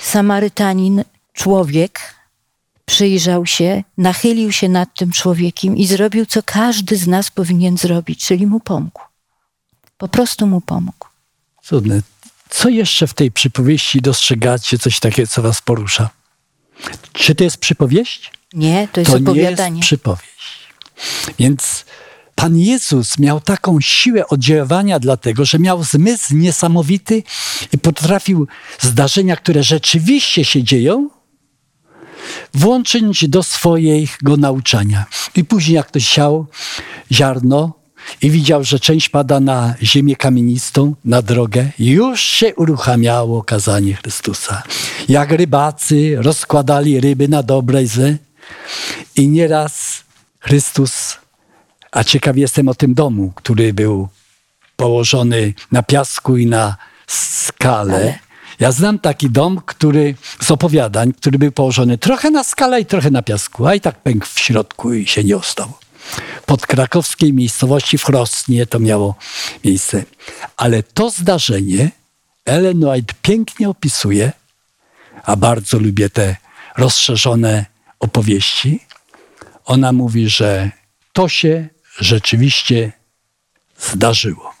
Samarytanin, 0.00 1.04
człowiek, 1.32 2.14
przyjrzał 2.84 3.46
się, 3.46 3.84
nachylił 3.98 4.52
się 4.52 4.68
nad 4.68 4.94
tym 4.94 5.12
człowiekiem 5.12 5.76
i 5.76 5.86
zrobił, 5.86 6.26
co 6.26 6.42
każdy 6.42 6.96
z 6.96 7.06
nas 7.06 7.30
powinien 7.30 7.76
zrobić, 7.76 8.24
czyli 8.24 8.46
mu 8.46 8.60
pomógł. 8.60 9.00
Po 9.98 10.08
prostu 10.08 10.46
mu 10.46 10.60
pomógł. 10.60 11.06
Cudne. 11.62 12.02
Co 12.50 12.68
jeszcze 12.68 13.06
w 13.06 13.14
tej 13.14 13.30
przypowieści 13.30 14.00
dostrzegacie, 14.00 14.78
coś 14.78 15.00
takiego, 15.00 15.28
co 15.28 15.42
was 15.42 15.60
porusza? 15.60 16.10
Czy 17.12 17.34
to 17.34 17.44
jest 17.44 17.56
przypowieść? 17.56 18.32
Nie, 18.52 18.88
to 18.92 19.00
jest 19.00 19.12
to 19.12 19.18
opowiadanie. 19.18 19.70
Nie 19.70 19.76
jest 19.76 19.86
przypowieść. 19.86 20.68
Więc 21.38 21.84
Pan 22.38 22.58
Jezus 22.58 23.18
miał 23.18 23.40
taką 23.40 23.80
siłę 23.80 24.28
oddziaływania, 24.28 24.98
dlatego 24.98 25.44
że 25.44 25.58
miał 25.58 25.84
zmysł 25.84 26.36
niesamowity 26.36 27.22
i 27.72 27.78
potrafił 27.78 28.48
zdarzenia, 28.80 29.36
które 29.36 29.62
rzeczywiście 29.62 30.44
się 30.44 30.62
dzieją, 30.62 31.10
włączyć 32.54 33.28
do 33.28 33.42
swojego 33.42 34.36
nauczania. 34.36 35.06
I 35.36 35.44
później, 35.44 35.74
jak 35.74 35.86
ktoś 35.86 36.08
siał 36.08 36.46
ziarno 37.12 37.72
i 38.22 38.30
widział, 38.30 38.64
że 38.64 38.80
część 38.80 39.08
pada 39.08 39.40
na 39.40 39.74
ziemię 39.82 40.16
kamienistą, 40.16 40.94
na 41.04 41.22
drogę, 41.22 41.70
już 41.78 42.20
się 42.20 42.54
uruchamiało 42.54 43.42
kazanie 43.42 43.94
Chrystusa. 43.94 44.62
Jak 45.08 45.32
rybacy 45.32 46.16
rozkładali 46.18 47.00
ryby 47.00 47.28
na 47.28 47.42
dobre 47.42 47.82
i 47.82 47.86
złe. 47.86 48.16
I 49.16 49.28
nieraz 49.28 50.02
Chrystus, 50.40 51.16
a 51.92 52.04
ciekaw 52.04 52.36
jestem 52.36 52.68
o 52.68 52.74
tym 52.74 52.94
domu, 52.94 53.32
który 53.34 53.72
był 53.72 54.08
położony 54.76 55.54
na 55.72 55.82
piasku 55.82 56.36
i 56.36 56.46
na 56.46 56.76
skale. 57.06 58.18
Ja 58.60 58.72
znam 58.72 58.98
taki 58.98 59.30
dom, 59.30 59.60
który 59.66 60.14
z 60.40 60.50
opowiadań, 60.50 61.12
który 61.12 61.38
był 61.38 61.52
położony 61.52 61.98
trochę 61.98 62.30
na 62.30 62.44
skale 62.44 62.80
i 62.80 62.86
trochę 62.86 63.10
na 63.10 63.22
piasku, 63.22 63.66
a 63.66 63.74
i 63.74 63.80
tak 63.80 64.02
pękł 64.02 64.26
w 64.26 64.40
środku 64.40 64.94
i 64.94 65.06
się 65.06 65.24
nie 65.24 65.36
ostał. 65.36 65.72
Pod 66.46 66.66
krakowskiej 66.66 67.32
miejscowości 67.32 67.98
w 67.98 68.04
Chrostnie 68.04 68.66
to 68.66 68.78
miało 68.78 69.14
miejsce. 69.64 70.04
Ale 70.56 70.82
to 70.82 71.10
zdarzenie 71.10 71.90
Ellen 72.44 72.84
White 72.84 73.14
pięknie 73.22 73.68
opisuje, 73.68 74.32
a 75.24 75.36
bardzo 75.36 75.78
lubię 75.78 76.10
te 76.10 76.36
rozszerzone 76.76 77.66
opowieści. 78.00 78.80
Ona 79.64 79.92
mówi, 79.92 80.28
że 80.28 80.70
to 81.12 81.28
się 81.28 81.68
rzeczywiście 81.98 82.92
zdarzyło. 83.78 84.54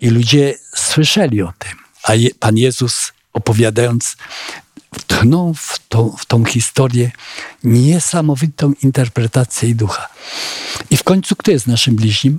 I 0.00 0.10
ludzie 0.10 0.54
słyszeli 0.74 1.42
o 1.42 1.52
tym. 1.58 1.72
A 2.02 2.14
Je, 2.14 2.30
Pan 2.34 2.56
Jezus, 2.56 3.12
opowiadając, 3.32 4.16
tchnął 5.06 5.54
w 5.54 5.78
tą, 5.88 6.16
w 6.18 6.26
tą 6.26 6.44
historię 6.44 7.10
niesamowitą 7.64 8.72
interpretację 8.82 9.74
ducha. 9.74 10.08
I 10.90 10.96
w 10.96 11.02
końcu, 11.02 11.36
kto 11.36 11.50
jest 11.50 11.66
naszym 11.66 11.96
bliźnim? 11.96 12.38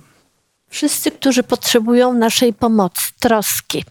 Wszyscy, 0.69 1.11
którzy 1.11 1.43
potrzebują 1.43 2.13
naszej 2.13 2.53
pomocy, 2.53 3.01
troski. 3.19 3.85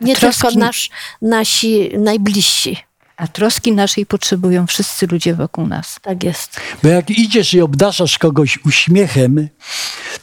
Nie 0.00 0.16
troski... 0.16 0.42
tylko 0.42 0.58
nasz, 0.58 0.90
nasi 1.22 1.90
najbliżsi. 1.98 2.76
A 3.20 3.26
troski 3.26 3.72
naszej 3.72 4.06
potrzebują 4.06 4.66
wszyscy 4.66 5.06
ludzie 5.06 5.34
wokół 5.34 5.66
nas. 5.66 5.98
Tak 6.02 6.24
jest. 6.24 6.60
Bo 6.82 6.88
jak 6.88 7.10
idziesz 7.10 7.54
i 7.54 7.60
obdarzasz 7.60 8.18
kogoś 8.18 8.58
uśmiechem, 8.64 9.48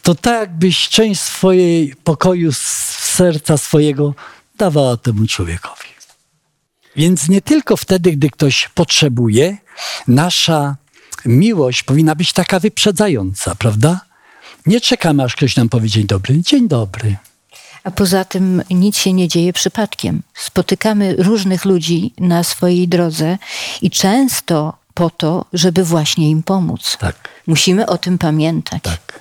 to 0.02 0.16
tak 0.16 0.40
jakbyś 0.40 0.90
część 0.90 1.22
swojej 1.22 1.96
pokoju 2.04 2.52
z 2.52 2.58
serca 3.16 3.58
swojego 3.58 4.14
dawała 4.58 4.98
temu 4.98 5.28
człowiekowi. 5.28 5.88
Więc 6.96 7.30
nie 7.30 7.42
tylko 7.42 7.78
wtedy, 7.78 8.12
gdy 8.12 8.30
ktoś 8.30 8.70
potrzebuje, 8.74 9.58
nasza 10.08 10.76
miłość 11.26 11.84
powinna 11.84 12.16
być 12.16 12.34
taka 12.34 12.60
wyprzedzająca, 12.60 13.56
prawda? 13.56 14.02
Nie 14.66 14.82
czekamy, 14.82 15.24
aż 15.24 15.36
ktoś 15.36 15.56
nam 15.56 15.70
powie 15.70 15.90
dzień 15.90 16.08
dobry. 16.08 16.42
Dzień 16.42 16.68
dobry. 16.68 17.16
A 17.88 17.92
poza 17.92 18.26
tym 18.26 18.62
nic 18.70 18.98
się 18.98 19.14
nie 19.14 19.28
dzieje 19.28 19.54
przypadkiem. 19.54 20.22
Spotykamy 20.34 21.16
różnych 21.16 21.66
ludzi 21.66 22.14
na 22.20 22.44
swojej 22.44 22.88
drodze 22.88 23.38
i 23.82 23.90
często 23.92 24.78
po 24.94 25.10
to, 25.10 25.46
żeby 25.54 25.84
właśnie 25.84 26.30
im 26.30 26.44
pomóc. 26.44 26.98
Tak. 27.00 27.30
Musimy 27.48 27.86
o 27.86 27.98
tym 27.98 28.18
pamiętać. 28.18 28.84
Tak. 28.84 29.20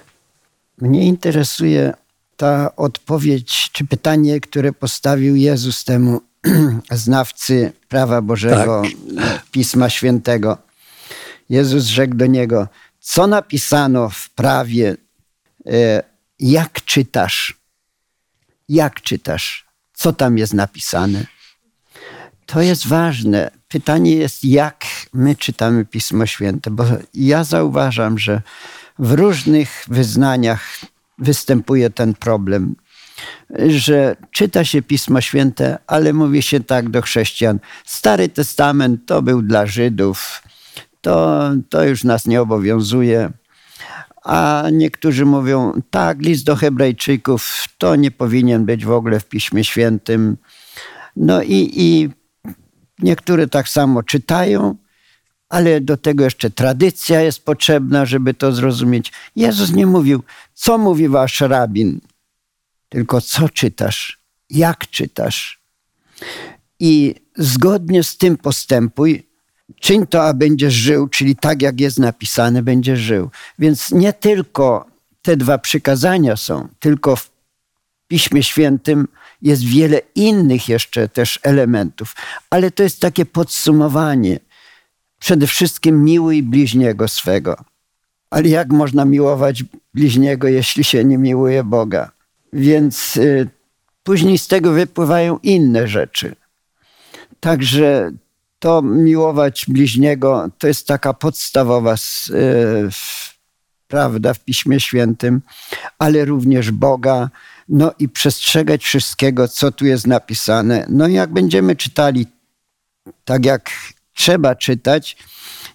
Mnie 0.79 1.07
interesuje 1.07 1.95
ta 2.37 2.77
odpowiedź 2.77 3.71
czy 3.73 3.85
pytanie, 3.85 4.41
które 4.41 4.73
postawił 4.73 5.37
Jezus 5.37 5.85
temu 5.85 6.21
znawcy 6.91 7.73
prawa 7.89 8.23
Bożego, 8.23 8.83
tak. 9.17 9.43
Pisma 9.51 9.91
Świętego. 9.91 10.59
Jezus 11.49 11.85
rzekł 11.85 12.15
do 12.15 12.27
niego: 12.27 12.69
Co 13.01 13.27
napisano 13.27 14.09
w 14.09 14.31
prawie? 14.31 14.97
E, 15.67 16.03
jak 16.39 16.85
czytasz? 16.85 17.56
Jak 18.69 19.01
czytasz? 19.01 19.67
Co 19.93 20.13
tam 20.13 20.39
jest 20.39 20.55
napisane? 20.55 21.27
To 22.47 22.61
jest 22.63 22.87
ważne. 22.87 23.51
Pytanie 23.69 24.17
jest, 24.17 24.45
jak 24.45 24.85
my 25.13 25.37
czytamy 25.37 25.85
Pismo 25.85 26.27
Święte, 26.27 26.71
bo 26.71 26.85
ja 27.15 27.45
zauważam, 27.45 28.19
że 28.19 28.43
w 28.99 29.13
różnych 29.13 29.85
wyznaniach 29.89 30.81
występuje 31.19 31.91
ten 31.91 32.15
problem, 32.15 32.75
że 33.67 34.17
czyta 34.31 34.65
się 34.65 34.83
Pismo 34.83 35.21
Święte, 35.21 35.79
ale 35.87 36.13
mówi 36.13 36.43
się 36.43 36.61
tak 36.61 36.89
do 36.89 37.03
chrześcijan. 37.03 37.59
Stary 37.85 38.29
Testament 38.29 39.07
to 39.07 39.23
był 39.23 39.43
dla 39.43 39.67
Żydów, 39.67 40.43
to, 41.01 41.51
to 41.69 41.85
już 41.85 42.05
nas 42.05 42.27
nie 42.27 42.43
obowiązuje. 42.43 43.31
A 44.27 44.65
niektórzy 44.73 45.25
mówią, 45.25 45.73
tak, 45.91 46.23
list 46.23 46.45
do 46.45 46.57
Hebrajczyków 46.57 47.65
to 47.79 47.97
nie 47.97 48.11
powinien 48.11 48.65
być 48.65 48.85
w 48.85 48.91
ogóle 48.91 49.21
w 49.21 49.29
Piśmie 49.29 49.65
Świętym. 49.65 50.37
No 51.17 51.43
i, 51.43 51.73
i 51.77 52.11
niektóre 52.99 53.49
tak 53.49 53.69
samo 53.69 54.03
czytają, 54.03 54.77
ale 55.49 55.81
do 55.81 55.97
tego 55.97 56.25
jeszcze 56.25 56.51
tradycja 56.51 57.21
jest 57.21 57.45
potrzebna, 57.45 58.07
żeby 58.07 58.35
to 58.35 58.53
zrozumieć. 58.53 59.13
Jezus 59.37 59.73
nie 59.73 59.87
mówił, 59.87 60.23
co 60.55 60.79
mówi 60.79 61.09
wasz 61.09 61.41
rabin, 61.41 62.01
tylko 62.89 63.21
co 63.21 63.49
czytasz, 63.49 64.21
jak 64.51 64.91
czytasz. 64.91 65.61
I 66.81 67.15
zgodnie 67.37 68.03
z 68.03 68.17
tym 68.17 68.37
postępuj, 68.37 69.26
czyń 69.81 70.07
to, 70.07 70.25
a 70.25 70.35
będziesz 70.35 70.75
żył, 70.75 71.09
czyli 71.09 71.37
tak 71.37 71.63
jak 71.63 71.81
jest 71.81 71.99
napisane, 71.99 72.63
będziesz 72.63 73.01
żył. 73.01 73.31
Więc 73.59 73.91
nie 73.93 74.13
tylko 74.13 74.87
te 75.23 75.37
dwa 75.37 75.59
przykazania 75.59 76.37
są, 76.37 76.69
tylko 76.81 77.17
w 77.17 77.31
Piśmie 78.09 78.43
Świętym 78.43 79.09
jest 79.43 79.65
wiele 79.65 80.01
innych 80.15 80.69
jeszcze 80.69 81.09
też 81.09 81.41
elementów, 81.43 82.17
ale 82.51 82.71
to 82.71 82.83
jest 82.83 83.01
takie 83.01 83.27
podsumowanie 83.27 84.39
przede 85.19 85.47
wszystkim 85.47 86.05
miłuj 86.05 86.43
bliźniego 86.43 87.09
swego. 87.09 87.57
Ale 88.31 88.49
jak 88.49 88.69
można 88.73 89.05
miłować 89.05 89.65
bliźniego, 89.95 90.49
jeśli 90.49 90.85
się 90.85 91.05
nie 91.05 91.19
miłuje 91.19 91.65
Boga? 91.65 92.11
Więc 92.53 93.17
y, 93.17 93.49
później 94.03 94.39
z 94.39 94.47
tego 94.47 94.73
wypływają 94.73 95.39
inne 95.43 95.89
rzeczy. 95.89 96.37
Także 97.41 98.13
to 98.59 98.83
miłować 98.83 99.65
bliźniego 99.69 100.49
to 100.59 100.67
jest 100.67 100.87
taka 100.87 101.15
podstawowa 101.15 101.95
y, 101.95 102.89
prawda, 103.89 104.35
w 104.35 104.41
Piśmie 104.41 104.81
Świętym, 104.81 105.43
ale 105.99 106.25
również 106.25 106.71
Boga, 106.71 107.31
no 107.69 107.93
i 107.99 108.09
przestrzegać 108.09 108.85
wszystkiego, 108.85 109.49
co 109.49 109.73
tu 109.73 109.87
jest 109.87 110.07
napisane. 110.07 110.87
No 110.89 111.09
i 111.09 111.13
jak 111.13 111.33
będziemy 111.33 111.77
czytali 111.77 112.27
tak, 113.25 113.45
jak 113.45 113.71
trzeba 114.15 114.55
czytać 114.55 115.17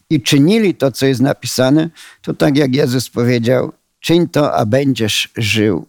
i 0.10 0.22
czynili 0.22 0.76
to, 0.76 0.92
co 0.92 1.06
jest 1.06 1.22
napisane, 1.22 1.90
to 2.22 2.34
tak 2.34 2.58
jak 2.58 2.76
Jezus 2.76 3.10
powiedział, 3.10 3.74
czyń 4.00 4.28
to, 4.28 4.56
a 4.56 4.66
będziesz 4.66 5.30
żył. 5.38 5.88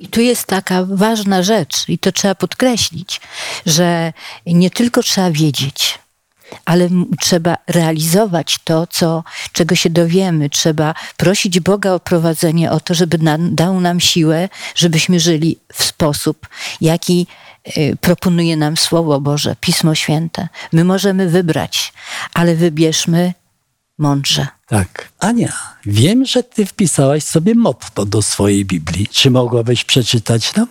I 0.00 0.08
tu 0.08 0.20
jest 0.20 0.46
taka 0.46 0.84
ważna 0.84 1.42
rzecz, 1.42 1.88
i 1.88 1.98
to 1.98 2.12
trzeba 2.12 2.34
podkreślić, 2.34 3.20
że 3.66 4.12
nie 4.46 4.70
tylko 4.70 5.02
trzeba 5.02 5.30
wiedzieć, 5.30 5.98
ale 6.64 6.88
trzeba 7.20 7.56
realizować 7.66 8.58
to, 8.64 8.86
co, 8.86 9.24
czego 9.52 9.74
się 9.74 9.90
dowiemy. 9.90 10.50
Trzeba 10.50 10.94
prosić 11.16 11.60
Boga 11.60 11.92
o 11.92 12.00
prowadzenie, 12.00 12.70
o 12.70 12.80
to, 12.80 12.94
żeby 12.94 13.18
nam, 13.18 13.54
dał 13.54 13.80
nam 13.80 14.00
siłę, 14.00 14.48
żebyśmy 14.74 15.20
żyli 15.20 15.58
w 15.72 15.84
sposób, 15.84 16.48
jaki 16.80 17.26
y, 17.76 17.96
proponuje 18.00 18.56
nam 18.56 18.76
Słowo 18.76 19.20
Boże, 19.20 19.56
Pismo 19.60 19.94
Święte. 19.94 20.48
My 20.72 20.84
możemy 20.84 21.28
wybrać, 21.28 21.92
ale 22.34 22.54
wybierzmy 22.54 23.34
mądrze. 23.98 24.46
Tak. 24.66 25.08
Ania, 25.18 25.52
wiem, 25.86 26.24
że 26.24 26.42
ty 26.42 26.66
wpisałaś 26.66 27.24
sobie 27.24 27.54
motto 27.54 28.06
do 28.06 28.22
swojej 28.22 28.64
Biblii. 28.64 29.08
Czy 29.08 29.30
mogłabyś 29.30 29.84
przeczytać 29.84 30.54
nam? 30.54 30.66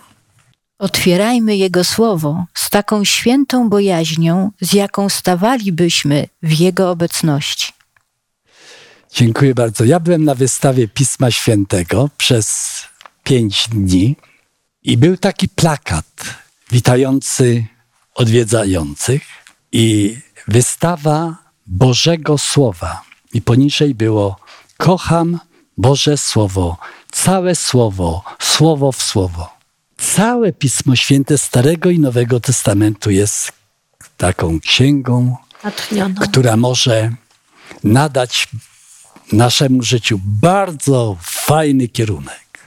Otwierajmy 0.78 1.56
Jego 1.56 1.84
Słowo 1.84 2.44
z 2.54 2.70
taką 2.70 3.04
świętą 3.04 3.68
bojaźnią, 3.68 4.50
z 4.60 4.72
jaką 4.72 5.08
stawalibyśmy 5.08 6.28
w 6.42 6.52
Jego 6.52 6.90
obecności. 6.90 7.72
Dziękuję 9.14 9.54
bardzo. 9.54 9.84
Ja 9.84 10.00
byłem 10.00 10.24
na 10.24 10.34
wystawie 10.34 10.88
Pisma 10.88 11.30
Świętego 11.30 12.10
przez 12.16 12.74
pięć 13.24 13.68
dni 13.68 14.16
i 14.82 14.96
był 14.96 15.16
taki 15.16 15.48
plakat 15.48 16.06
witający 16.70 17.64
odwiedzających 18.14 19.22
i 19.72 20.16
wystawa 20.48 21.36
Bożego 21.66 22.38
Słowa. 22.38 23.02
I 23.32 23.42
poniżej 23.42 23.94
było 23.94 24.36
kocham 24.76 25.38
Boże 25.76 26.16
Słowo, 26.16 26.76
całe 27.12 27.54
Słowo, 27.54 28.24
Słowo 28.40 28.92
w 28.92 29.02
Słowo. 29.02 29.53
Całe 30.12 30.52
Pismo 30.52 30.96
Święte 30.96 31.38
Starego 31.38 31.90
i 31.90 31.98
Nowego 31.98 32.40
Testamentu 32.40 33.10
jest 33.10 33.52
taką 34.16 34.60
księgą, 34.60 35.36
Natchnioną. 35.64 36.14
która 36.14 36.56
może 36.56 37.10
nadać 37.84 38.48
naszemu 39.32 39.82
życiu 39.82 40.20
bardzo 40.24 41.16
fajny 41.22 41.88
kierunek. 41.88 42.58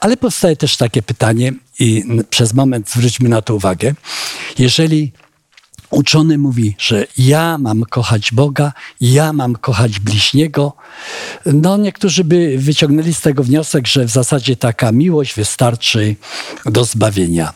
Ale 0.00 0.16
powstaje 0.16 0.56
też 0.56 0.76
takie 0.76 1.02
pytanie, 1.02 1.52
i 1.78 2.04
przez 2.30 2.54
moment 2.54 2.90
zwróćmy 2.90 3.28
na 3.28 3.42
to 3.42 3.54
uwagę. 3.54 3.94
Jeżeli 4.58 5.12
uczony 5.92 6.38
mówi, 6.38 6.74
że 6.78 7.06
ja 7.18 7.58
mam 7.58 7.82
kochać 7.82 8.32
Boga, 8.32 8.72
ja 9.00 9.32
mam 9.32 9.56
kochać 9.56 9.98
bliźniego, 9.98 10.72
no 11.46 11.76
niektórzy 11.76 12.24
by 12.24 12.58
wyciągnęli 12.58 13.14
z 13.14 13.20
tego 13.20 13.42
wniosek, 13.44 13.86
że 13.86 14.04
w 14.04 14.10
zasadzie 14.10 14.56
taka 14.56 14.92
miłość 14.92 15.34
wystarczy 15.34 16.16
do 16.66 16.84
zbawienia. 16.84 17.52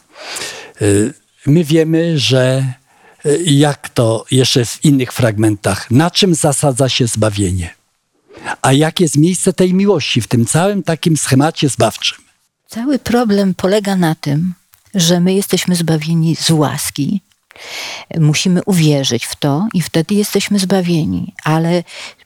Y, 0.82 1.14
my 1.46 1.64
wiemy, 1.64 2.18
że 2.18 2.64
y, 3.26 3.42
jak 3.46 3.88
to 3.88 4.24
jeszcze 4.30 4.64
w 4.64 4.84
innych 4.84 5.12
fragmentach, 5.12 5.90
na 5.90 6.10
czym 6.10 6.34
zasadza 6.34 6.88
się 6.88 7.06
zbawienie? 7.06 7.74
A 8.62 8.72
jakie 8.72 9.04
jest 9.04 9.16
miejsce 9.18 9.52
tej 9.52 9.74
miłości 9.74 10.20
w 10.20 10.28
tym 10.28 10.46
całym 10.46 10.82
takim 10.82 11.16
schemacie 11.16 11.68
zbawczym? 11.68 12.18
Cały 12.68 12.98
problem 12.98 13.54
polega 13.54 13.96
na 13.96 14.14
tym, 14.14 14.54
że 14.94 15.20
my 15.20 15.34
jesteśmy 15.34 15.76
zbawieni 15.76 16.36
z 16.36 16.50
łaski. 16.50 17.20
Musimy 18.20 18.60
uwierzyć 18.66 19.26
w 19.26 19.36
to 19.36 19.66
i 19.74 19.82
wtedy 19.82 20.14
jesteśmy 20.14 20.58
zbawieni. 20.58 21.32
Ale 21.44 21.82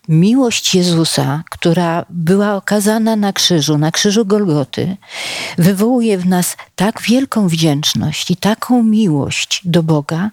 miłość 0.09 0.75
Jezusa, 0.75 1.43
która 1.51 2.05
była 2.11 2.55
okazana 2.57 3.17
na 3.17 3.33
krzyżu, 3.33 3.79
na 3.79 3.91
krzyżu 3.91 4.25
Golgoty, 4.25 4.97
wywołuje 5.59 6.19
w 6.19 6.27
nas 6.27 6.57
tak 6.77 7.03
wielką 7.03 7.49
wdzięczność 7.49 8.31
i 8.31 8.37
taką 8.37 8.83
miłość 8.83 9.61
do 9.65 9.83
Boga, 9.83 10.31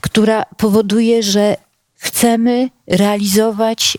która 0.00 0.42
powoduje, 0.56 1.22
że 1.22 1.56
chcemy 2.04 2.70
realizować 2.86 3.98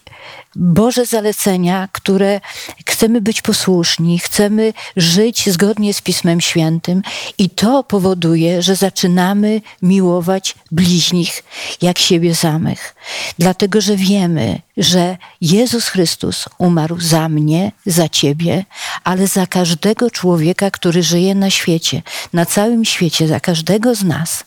Boże 0.55 1.05
zalecenia, 1.05 1.89
które 1.91 2.41
chcemy 2.85 3.21
być 3.21 3.41
posłuszni, 3.41 4.19
chcemy 4.19 4.73
żyć 4.97 5.49
zgodnie 5.49 5.93
z 5.93 6.01
Pismem 6.01 6.41
Świętym 6.41 7.01
i 7.37 7.49
to 7.49 7.83
powoduje, 7.83 8.61
że 8.61 8.75
zaczynamy 8.75 9.61
miłować 9.81 10.55
bliźnich 10.71 11.43
jak 11.81 11.99
siebie 11.99 12.35
samych. 12.35 12.95
Dlatego, 13.39 13.81
że 13.81 13.95
wiemy, 13.95 14.59
że 14.77 15.17
Jezus 15.41 15.87
Chrystus 15.87 16.45
umarł 16.57 16.99
za 16.99 17.29
mnie, 17.29 17.71
za 17.85 18.09
ciebie, 18.09 18.65
ale 19.03 19.27
za 19.27 19.47
każdego 19.47 20.11
człowieka, 20.11 20.71
który 20.71 21.03
żyje 21.03 21.35
na 21.35 21.49
świecie, 21.49 22.01
na 22.33 22.45
całym 22.45 22.85
świecie, 22.85 23.27
za 23.27 23.39
każdego 23.39 23.95
z 23.95 24.03
nas. 24.03 24.43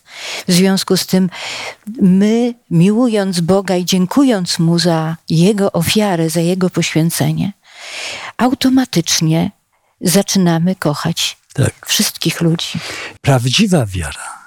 W 0.48 0.52
związku 0.52 0.96
z 0.96 1.06
tym 1.06 1.30
my, 2.00 2.54
miłując 2.70 3.40
Boga 3.40 3.76
i 3.76 3.84
dziękując 3.84 4.58
Mu 4.58 4.78
za 4.78 5.16
Jego 5.28 5.72
ofiarę, 5.72 6.30
za 6.30 6.40
Jego 6.40 6.70
poświęcenie, 6.70 7.52
automatycznie 8.36 9.50
zaczynamy 10.00 10.74
kochać 10.74 11.36
tak. 11.52 11.86
wszystkich 11.86 12.40
ludzi. 12.40 12.78
Prawdziwa 13.20 13.86
wiara 13.86 14.38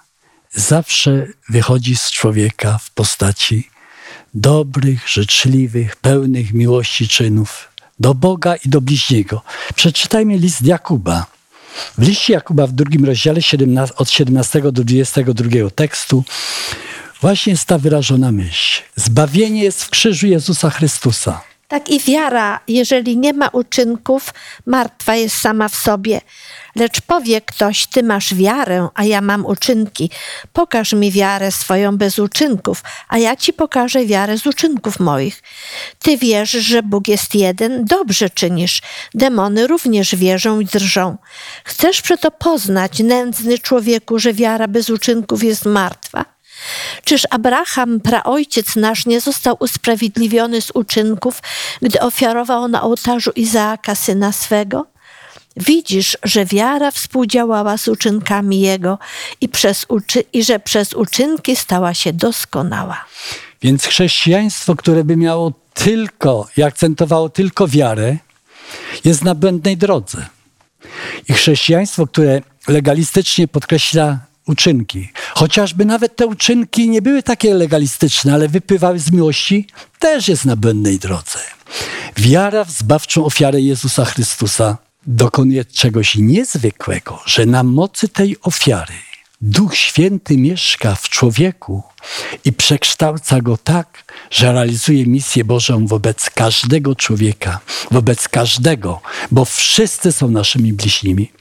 zawsze 0.54 1.28
wychodzi 1.50 1.96
z 1.96 2.12
człowieka 2.12 2.78
w 2.78 2.92
postaci 2.92 3.70
dobrych, 4.34 5.10
życzliwych, 5.10 5.96
pełnych 5.96 6.54
miłości 6.54 7.08
czynów 7.08 7.70
do 8.00 8.14
Boga 8.14 8.56
i 8.56 8.70
do 8.70 8.82
bliźniego. 8.82 9.42
Przeczytajmy 9.76 10.38
list 10.38 10.62
Jakuba. 10.62 11.26
W 11.98 12.08
liście 12.08 12.34
Jakuba 12.34 12.68
w 12.68 12.72
drugim 12.72 13.06
rozdziale 13.06 13.42
17, 13.42 13.96
od 13.96 14.10
17 14.10 14.62
do 14.62 14.72
22 14.72 15.70
tekstu 15.76 16.24
właśnie 17.22 17.52
jest 17.52 17.66
ta 17.66 17.78
wyrażona 17.78 18.32
myśl. 18.32 18.82
Zbawienie 18.96 19.64
jest 19.64 19.84
w 19.84 19.90
krzyżu 19.90 20.28
Jezusa 20.28 20.70
Chrystusa. 20.70 21.51
Tak 21.72 21.90
i 21.90 22.00
wiara, 22.00 22.60
jeżeli 22.68 23.18
nie 23.18 23.34
ma 23.34 23.48
uczynków, 23.48 24.34
martwa 24.66 25.16
jest 25.16 25.38
sama 25.38 25.70
w 25.70 25.76
sobie. 25.76 26.22
Lecz 26.76 27.02
powie 27.02 27.42
ktoś, 27.42 27.88
ty 27.88 28.04
masz 28.04 28.36
wiarę, 28.36 28.88
a 28.96 29.04
ja 29.04 29.22
mam 29.22 29.46
uczynki. 29.46 30.10
Pokaż 30.54 30.94
mi 30.94 31.12
wiarę 31.12 31.52
swoją 31.52 31.98
bez 31.98 32.20
uczynków, 32.20 32.84
a 33.08 33.18
ja 33.18 33.36
ci 33.36 33.54
pokażę 33.54 34.06
wiarę 34.06 34.38
z 34.38 34.48
uczynków 34.48 35.00
moich. 35.00 35.44
Ty 36.00 36.18
wierzysz, 36.18 36.66
że 36.66 36.84
Bóg 36.84 37.08
jest 37.08 37.36
jeden, 37.36 37.86
dobrze 37.86 38.30
czynisz. 38.30 38.82
Demony 39.14 39.68
również 39.68 40.16
wierzą 40.16 40.60
i 40.60 40.66
drżą. 40.66 41.18
Chcesz 41.64 42.02
przeto 42.02 42.32
poznać, 42.32 43.00
nędzny 43.00 43.60
człowieku, 43.60 44.20
że 44.20 44.34
wiara 44.34 44.68
bez 44.68 44.90
uczynków 44.90 45.44
jest 45.44 45.66
martwa? 45.66 46.41
Czyż 47.04 47.24
Abraham, 47.30 48.00
praojciec 48.00 48.76
nasz, 48.76 49.06
nie 49.06 49.22
został 49.22 49.56
usprawiedliwiony 49.60 50.62
z 50.62 50.72
uczynków, 50.74 51.42
gdy 51.82 52.00
ofiarował 52.00 52.68
na 52.68 52.82
ołtarzu 52.82 53.32
Izaaka, 53.36 53.96
syna 53.96 54.32
swego? 54.32 54.86
Widzisz, 55.58 56.18
że 56.24 56.46
wiara 56.46 56.92
współdziałała 56.92 57.78
z 57.78 57.88
uczynkami 57.88 58.62
jego 58.62 59.00
i, 59.42 59.50
przez 59.50 59.86
uczy- 59.90 60.24
i 60.34 60.44
że 60.44 60.60
przez 60.60 60.94
uczynki 60.94 61.56
stała 61.56 61.94
się 61.94 62.14
doskonała. 62.14 63.06
Więc 63.62 63.86
chrześcijaństwo, 63.86 64.76
które 64.76 65.04
by 65.04 65.18
miało 65.18 65.54
tylko 65.74 66.48
i 66.58 66.64
akcentowało 66.64 67.30
tylko 67.30 67.68
wiarę, 67.68 68.18
jest 69.06 69.24
na 69.24 69.36
błędnej 69.36 69.78
drodze. 69.78 70.26
I 71.30 71.34
chrześcijaństwo, 71.34 72.08
które 72.08 72.42
legalistycznie 72.68 73.48
podkreśla 73.48 74.20
uczynki. 74.48 75.10
Chociażby 75.36 75.86
nawet 75.86 76.16
te 76.16 76.28
uczynki 76.28 76.90
nie 76.90 77.02
były 77.02 77.24
takie 77.24 77.54
legalistyczne, 77.54 78.34
ale 78.34 78.48
wypływały 78.48 79.00
z 79.00 79.12
miłości, 79.12 79.68
też 80.00 80.28
jest 80.28 80.46
na 80.46 80.56
błędnej 80.56 81.00
drodze. 81.00 81.40
Wiara 82.18 82.64
w 82.64 82.72
zbawczą 82.72 83.26
ofiarę 83.26 83.62
Jezusa 83.62 84.06
Chrystusa 84.06 84.78
dokonuje 85.08 85.66
czegoś 85.66 86.16
niezwykłego, 86.16 87.20
że 87.26 87.46
na 87.46 87.64
mocy 87.64 88.10
tej 88.10 88.38
ofiary 88.42 88.94
Duch 89.42 89.76
Święty 89.76 90.38
mieszka 90.38 90.96
w 90.96 91.10
człowieku 91.10 91.84
i 92.46 92.54
przekształca 92.54 93.42
go 93.42 93.58
tak, 93.58 94.14
że 94.32 94.54
realizuje 94.54 95.06
misję 95.06 95.44
Bożą 95.44 95.88
wobec 95.88 96.30
każdego 96.30 96.96
człowieka, 96.96 97.60
wobec 97.92 98.28
każdego, 98.28 99.02
bo 99.32 99.46
wszyscy 99.46 100.12
są 100.12 100.32
naszymi 100.32 100.74
bliźnimi. 100.74 101.32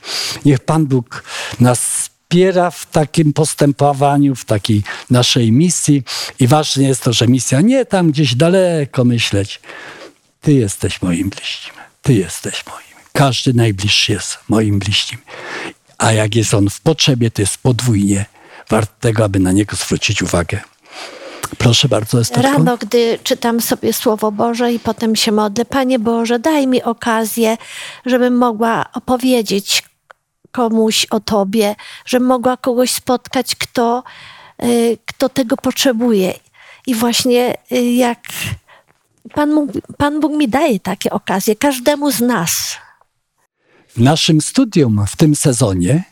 Niech 0.45 0.61
Pan 0.61 0.87
Bóg 0.87 1.25
nas 1.61 2.10
wspiera 2.31 2.71
w 2.71 2.87
takim 2.87 3.33
postępowaniu, 3.33 4.35
w 4.35 4.45
takiej 4.45 4.83
naszej 5.11 5.53
misji. 5.53 6.03
I 6.41 6.47
ważne 6.47 6.83
jest 6.83 7.03
to, 7.03 7.13
że 7.13 7.29
misja 7.29 7.61
nie 7.61 7.85
tam 7.85 8.11
gdzieś 8.11 8.35
daleko 8.35 9.05
myśleć. 9.05 9.61
Ty 10.41 10.53
jesteś 10.53 11.03
moim 11.03 11.31
bliźnim. 11.31 11.75
Ty 12.03 12.15
jesteś 12.15 12.67
moim. 12.67 13.05
Każdy 13.13 13.55
najbliższy 13.55 14.13
jest 14.13 14.39
moim 14.49 14.79
bliźnim. 14.79 15.21
A 15.99 16.13
jak 16.13 16.35
jest 16.35 16.55
on 16.55 16.71
w 16.71 16.81
potrzebie, 16.81 17.31
to 17.31 17.43
jest 17.43 17.59
podwójnie 17.59 18.25
wart 18.69 18.91
tego, 19.01 19.25
aby 19.25 19.39
na 19.39 19.53
niego 19.53 19.77
zwrócić 19.77 20.23
uwagę. 20.23 20.61
Proszę 21.59 21.89
bardzo, 21.89 22.21
Esterko. 22.21 22.53
Rano, 22.53 22.77
gdy 22.77 23.19
czytam 23.25 23.61
sobie 23.61 23.93
Słowo 23.93 24.33
Boże 24.33 24.73
i 24.73 24.79
potem 24.79 25.17
się 25.17 25.33
modlę, 25.33 25.65
Panie 25.65 25.99
Boże, 25.99 26.39
daj 26.39 26.67
mi 26.67 26.83
okazję, 26.83 27.57
żebym 28.07 28.37
mogła 28.37 28.85
opowiedzieć 28.93 29.90
komuś 30.53 31.07
o 31.11 31.21
Tobie, 31.21 31.75
żebym 32.07 32.29
mogła 32.29 32.57
kogoś 32.57 32.91
spotkać, 32.91 33.55
kto, 33.57 34.03
y, 34.65 34.99
kto 35.07 35.29
tego 35.29 35.57
potrzebuje. 35.57 36.35
I 36.87 36.95
właśnie 36.95 37.55
y, 37.73 37.83
jak 37.83 38.19
Pan, 39.35 39.51
Bóg- 39.51 39.81
Pan 39.97 40.21
Bóg 40.21 40.33
mi 40.33 40.49
daje 40.49 40.81
takie 40.81 41.11
okazje, 41.11 41.57
każdemu 41.57 42.11
z 42.13 42.21
nas. 42.21 42.77
W 43.89 43.99
naszym 44.01 44.41
studium 44.41 45.05
w 45.09 45.17
tym 45.17 45.37
sezonie 45.37 46.05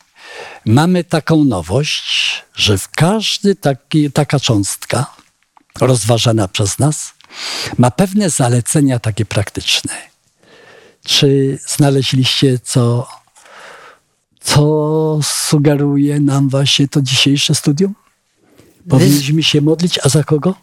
mamy 0.64 1.04
taką 1.04 1.44
nowość, 1.44 2.44
że 2.54 2.78
w 2.78 2.88
każdy 2.88 3.56
taki, 3.56 4.12
taka 4.12 4.40
cząstka 4.40 5.06
rozważana 5.80 6.48
przez 6.48 6.78
nas 6.78 7.12
ma 7.78 7.90
pewne 7.90 8.30
zalecenia 8.30 8.98
takie 8.98 9.24
praktyczne. 9.24 9.94
Czy 11.04 11.58
znaleźliście, 11.66 12.58
co, 12.58 13.08
co 14.40 15.20
sugeruje 15.22 16.20
nam 16.20 16.48
właśnie 16.48 16.88
to 16.88 17.02
dzisiejsze 17.02 17.54
studium? 17.54 17.94
Powinniśmy 18.88 19.42
się 19.42 19.60
modlić, 19.60 19.98
a 20.04 20.08
za 20.08 20.24
kogo? 20.24 20.54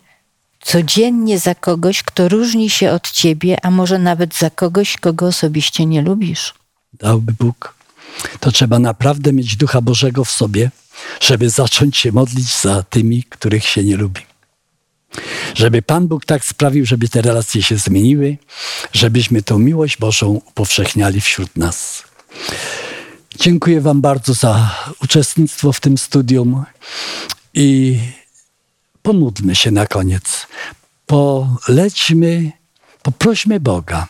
Codziennie 0.61 1.39
za 1.39 1.55
kogoś, 1.55 2.03
kto 2.03 2.29
różni 2.29 2.69
się 2.69 2.91
od 2.91 3.11
ciebie, 3.11 3.57
a 3.65 3.71
może 3.71 3.99
nawet 3.99 4.35
za 4.35 4.49
kogoś, 4.49 4.97
kogo 4.97 5.27
osobiście 5.27 5.85
nie 5.85 6.01
lubisz. 6.01 6.53
dałby 6.93 7.33
Bóg, 7.39 7.75
to 8.39 8.51
trzeba 8.51 8.79
naprawdę 8.79 9.33
mieć 9.33 9.55
Ducha 9.55 9.81
Bożego 9.81 10.25
w 10.25 10.31
sobie, 10.31 10.71
żeby 11.19 11.49
zacząć 11.49 11.97
się 11.97 12.11
modlić 12.11 12.61
za 12.61 12.83
tymi, 12.83 13.23
których 13.23 13.65
się 13.65 13.83
nie 13.83 13.97
lubi. 13.97 14.21
Żeby 15.55 15.81
Pan 15.81 16.07
Bóg 16.07 16.25
tak 16.25 16.45
sprawił, 16.45 16.85
żeby 16.85 17.09
te 17.09 17.21
relacje 17.21 17.63
się 17.63 17.77
zmieniły, 17.77 18.37
żebyśmy 18.93 19.41
tą 19.41 19.59
miłość 19.59 19.97
Bożą 19.97 20.27
upowszechniali 20.27 21.21
wśród 21.21 21.57
nas. 21.57 22.03
Dziękuję 23.39 23.81
Wam 23.81 24.01
bardzo 24.01 24.33
za 24.33 24.75
uczestnictwo 25.01 25.71
w 25.71 25.79
tym 25.79 25.97
studium 25.97 26.63
i 27.53 27.99
pomódlmy 29.01 29.55
się 29.55 29.71
na 29.71 29.87
koniec. 29.87 30.47
Polećmy, 31.05 32.51
poprośmy 33.01 33.59
Boga, 33.59 34.07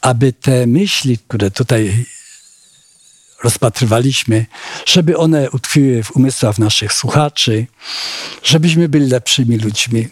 aby 0.00 0.32
te 0.32 0.66
myśli, 0.66 1.18
które 1.18 1.50
tutaj 1.50 2.06
rozpatrywaliśmy, 3.44 4.46
żeby 4.86 5.16
one 5.18 5.50
utkwiły 5.50 6.02
w 6.02 6.16
umysłach 6.16 6.58
naszych 6.58 6.92
słuchaczy, 6.92 7.66
żebyśmy 8.42 8.88
byli 8.88 9.06
lepszymi 9.06 9.58
ludźmi, 9.58 10.08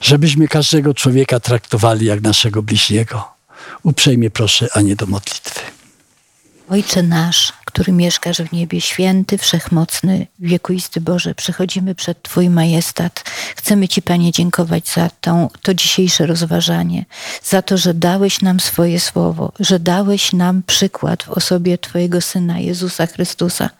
żebyśmy 0.00 0.48
każdego 0.48 0.94
człowieka 0.94 1.40
traktowali 1.40 2.06
jak 2.06 2.20
naszego 2.20 2.62
bliźniego. 2.62 3.28
Uprzejmie 3.82 4.30
proszę, 4.30 4.68
a 4.74 4.80
nie 4.80 4.96
do 4.96 5.06
modlitwy. 5.06 5.79
Ojcze 6.70 7.02
nasz, 7.02 7.52
który 7.64 7.92
mieszkasz 7.92 8.38
w 8.38 8.52
niebie, 8.52 8.80
święty, 8.80 9.38
wszechmocny, 9.38 10.26
wiekuisty 10.38 11.00
Boże, 11.00 11.34
przychodzimy 11.34 11.94
przed 11.94 12.22
Twój 12.22 12.50
majestat. 12.50 13.24
Chcemy 13.56 13.88
Ci, 13.88 14.02
Panie, 14.02 14.32
dziękować 14.32 14.88
za 14.88 15.10
to 15.62 15.74
dzisiejsze 15.74 16.26
rozważanie, 16.26 17.04
za 17.44 17.62
to, 17.62 17.76
że 17.76 17.94
dałeś 17.94 18.42
nam 18.42 18.60
swoje 18.60 19.00
słowo, 19.00 19.52
że 19.60 19.78
dałeś 19.78 20.32
nam 20.32 20.62
przykład 20.66 21.22
w 21.22 21.28
osobie 21.28 21.78
Twojego 21.78 22.20
Syna, 22.20 22.58
Jezusa 22.58 23.06
Chrystusa. 23.06 23.70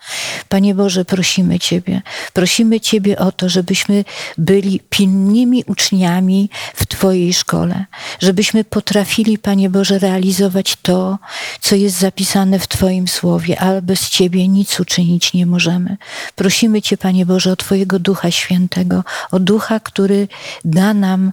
Panie 0.48 0.74
Boże, 0.74 1.04
prosimy 1.04 1.58
Ciebie, 1.58 2.02
prosimy 2.32 2.80
Ciebie 2.80 3.18
o 3.18 3.32
to, 3.32 3.48
żebyśmy 3.48 4.04
byli 4.38 4.80
pilnymi 4.90 5.64
uczniami 5.66 6.50
w 6.74 6.86
Twojej 6.86 7.34
szkole, 7.34 7.84
żebyśmy 8.20 8.64
potrafili, 8.64 9.38
Panie 9.38 9.70
Boże, 9.70 9.98
realizować 9.98 10.76
to, 10.82 11.18
co 11.60 11.76
jest 11.76 11.98
zapisane 11.98 12.58
w 12.58 12.66
Twoim 12.80 13.08
słowie, 13.08 13.60
ale 13.60 13.82
bez 13.82 14.10
Ciebie 14.10 14.48
nic 14.48 14.80
uczynić 14.80 15.34
nie 15.34 15.46
możemy. 15.46 15.96
Prosimy 16.34 16.82
Cię, 16.82 16.96
Panie 16.96 17.26
Boże, 17.26 17.52
o 17.52 17.56
Twojego 17.56 17.98
Ducha 17.98 18.30
Świętego, 18.30 19.04
o 19.30 19.38
Ducha, 19.40 19.80
który 19.80 20.28
da 20.64 20.94
nam 20.94 21.32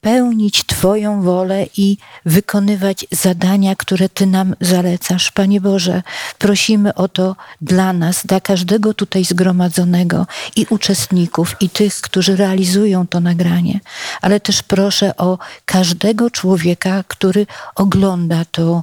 pełnić 0.00 0.66
Twoją 0.66 1.22
wolę 1.22 1.66
i 1.76 1.96
wykonywać 2.24 3.06
zadania, 3.10 3.76
które 3.76 4.08
Ty 4.08 4.26
nam 4.26 4.54
zalecasz. 4.60 5.30
Panie 5.30 5.60
Boże, 5.60 6.02
prosimy 6.38 6.94
o 6.94 7.08
to 7.08 7.36
dla 7.60 7.92
nas, 7.92 8.26
dla 8.26 8.40
każdego 8.40 8.94
tutaj 8.94 9.24
zgromadzonego 9.24 10.26
i 10.56 10.66
uczestników, 10.70 11.56
i 11.60 11.70
tych, 11.70 12.00
którzy 12.00 12.36
realizują 12.36 13.06
to 13.06 13.20
nagranie, 13.20 13.80
ale 14.20 14.40
też 14.40 14.62
proszę 14.62 15.16
o 15.16 15.38
każdego 15.64 16.30
człowieka, 16.30 17.04
który 17.08 17.46
ogląda 17.74 18.44
to. 18.44 18.82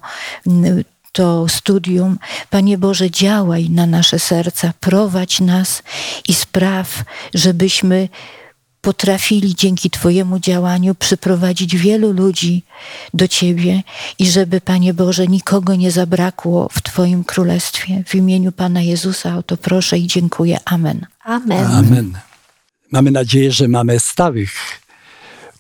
To 1.16 1.48
studium, 1.50 2.20
Panie 2.50 2.78
Boże, 2.78 3.12
działaj 3.12 3.70
na 3.70 3.86
nasze 3.86 4.20
serca, 4.20 4.74
prowadź 4.80 5.40
nas 5.40 5.84
i 6.28 6.34
spraw, 6.34 7.04
żebyśmy 7.34 8.10
potrafili 8.82 9.56
dzięki 9.56 9.90
Twojemu 9.90 10.40
działaniu 10.40 10.96
przyprowadzić 10.96 11.76
wielu 11.76 12.12
ludzi 12.12 12.64
do 13.14 13.28
Ciebie 13.28 13.84
i 14.20 14.28
żeby, 14.28 14.62
Panie 14.62 14.94
Boże, 14.94 15.28
nikogo 15.28 15.76
nie 15.76 15.92
zabrakło 15.92 16.70
w 16.72 16.82
Twoim 16.82 17.24
królestwie. 17.24 18.04
W 18.08 18.16
imieniu 18.16 18.52
Pana 18.52 18.82
Jezusa 18.82 19.38
o 19.38 19.44
to 19.44 19.58
proszę 19.58 19.98
i 19.98 20.08
dziękuję. 20.08 20.58
Amen. 20.66 21.06
Amen. 21.24 21.66
Amen. 21.66 22.18
Mamy 22.92 23.12
nadzieję, 23.12 23.52
że 23.52 23.68
mamy 23.68 24.00
stałych 24.00 24.54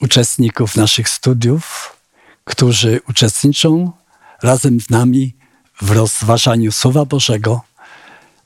uczestników 0.01 0.75
naszych 0.75 1.09
studiów, 1.09 1.95
którzy 2.43 2.99
uczestniczą 3.09 3.91
razem 4.43 4.81
z 4.81 4.89
nami 4.89 5.44
w 5.81 5.91
rozważaniu 5.91 6.71
Słowa 6.71 7.05
Bożego. 7.05 7.61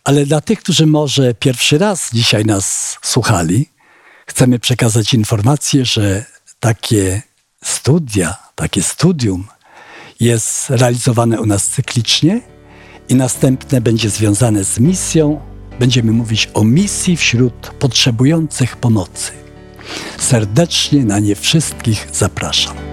Ale 0.03 0.25
dla 0.25 0.41
tych, 0.41 0.59
którzy 0.59 0.85
może 0.85 1.33
pierwszy 1.33 1.77
raz 1.77 2.09
dzisiaj 2.13 2.45
nas 2.45 2.97
słuchali, 3.01 3.69
chcemy 4.27 4.59
przekazać 4.59 5.13
informację, 5.13 5.85
że 5.85 6.25
takie 6.59 7.21
studia, 7.63 8.37
takie 8.55 8.83
studium 8.83 9.47
jest 10.19 10.69
realizowane 10.69 11.41
u 11.41 11.45
nas 11.45 11.67
cyklicznie 11.67 12.41
i 13.09 13.15
następne 13.15 13.81
będzie 13.81 14.09
związane 14.09 14.63
z 14.63 14.79
misją. 14.79 15.41
Będziemy 15.79 16.11
mówić 16.11 16.49
o 16.53 16.63
misji 16.63 17.17
wśród 17.17 17.71
potrzebujących 17.79 18.77
pomocy. 18.77 19.31
Serdecznie 20.17 21.05
na 21.05 21.19
nie 21.19 21.35
wszystkich 21.35 22.07
zapraszam. 22.13 22.88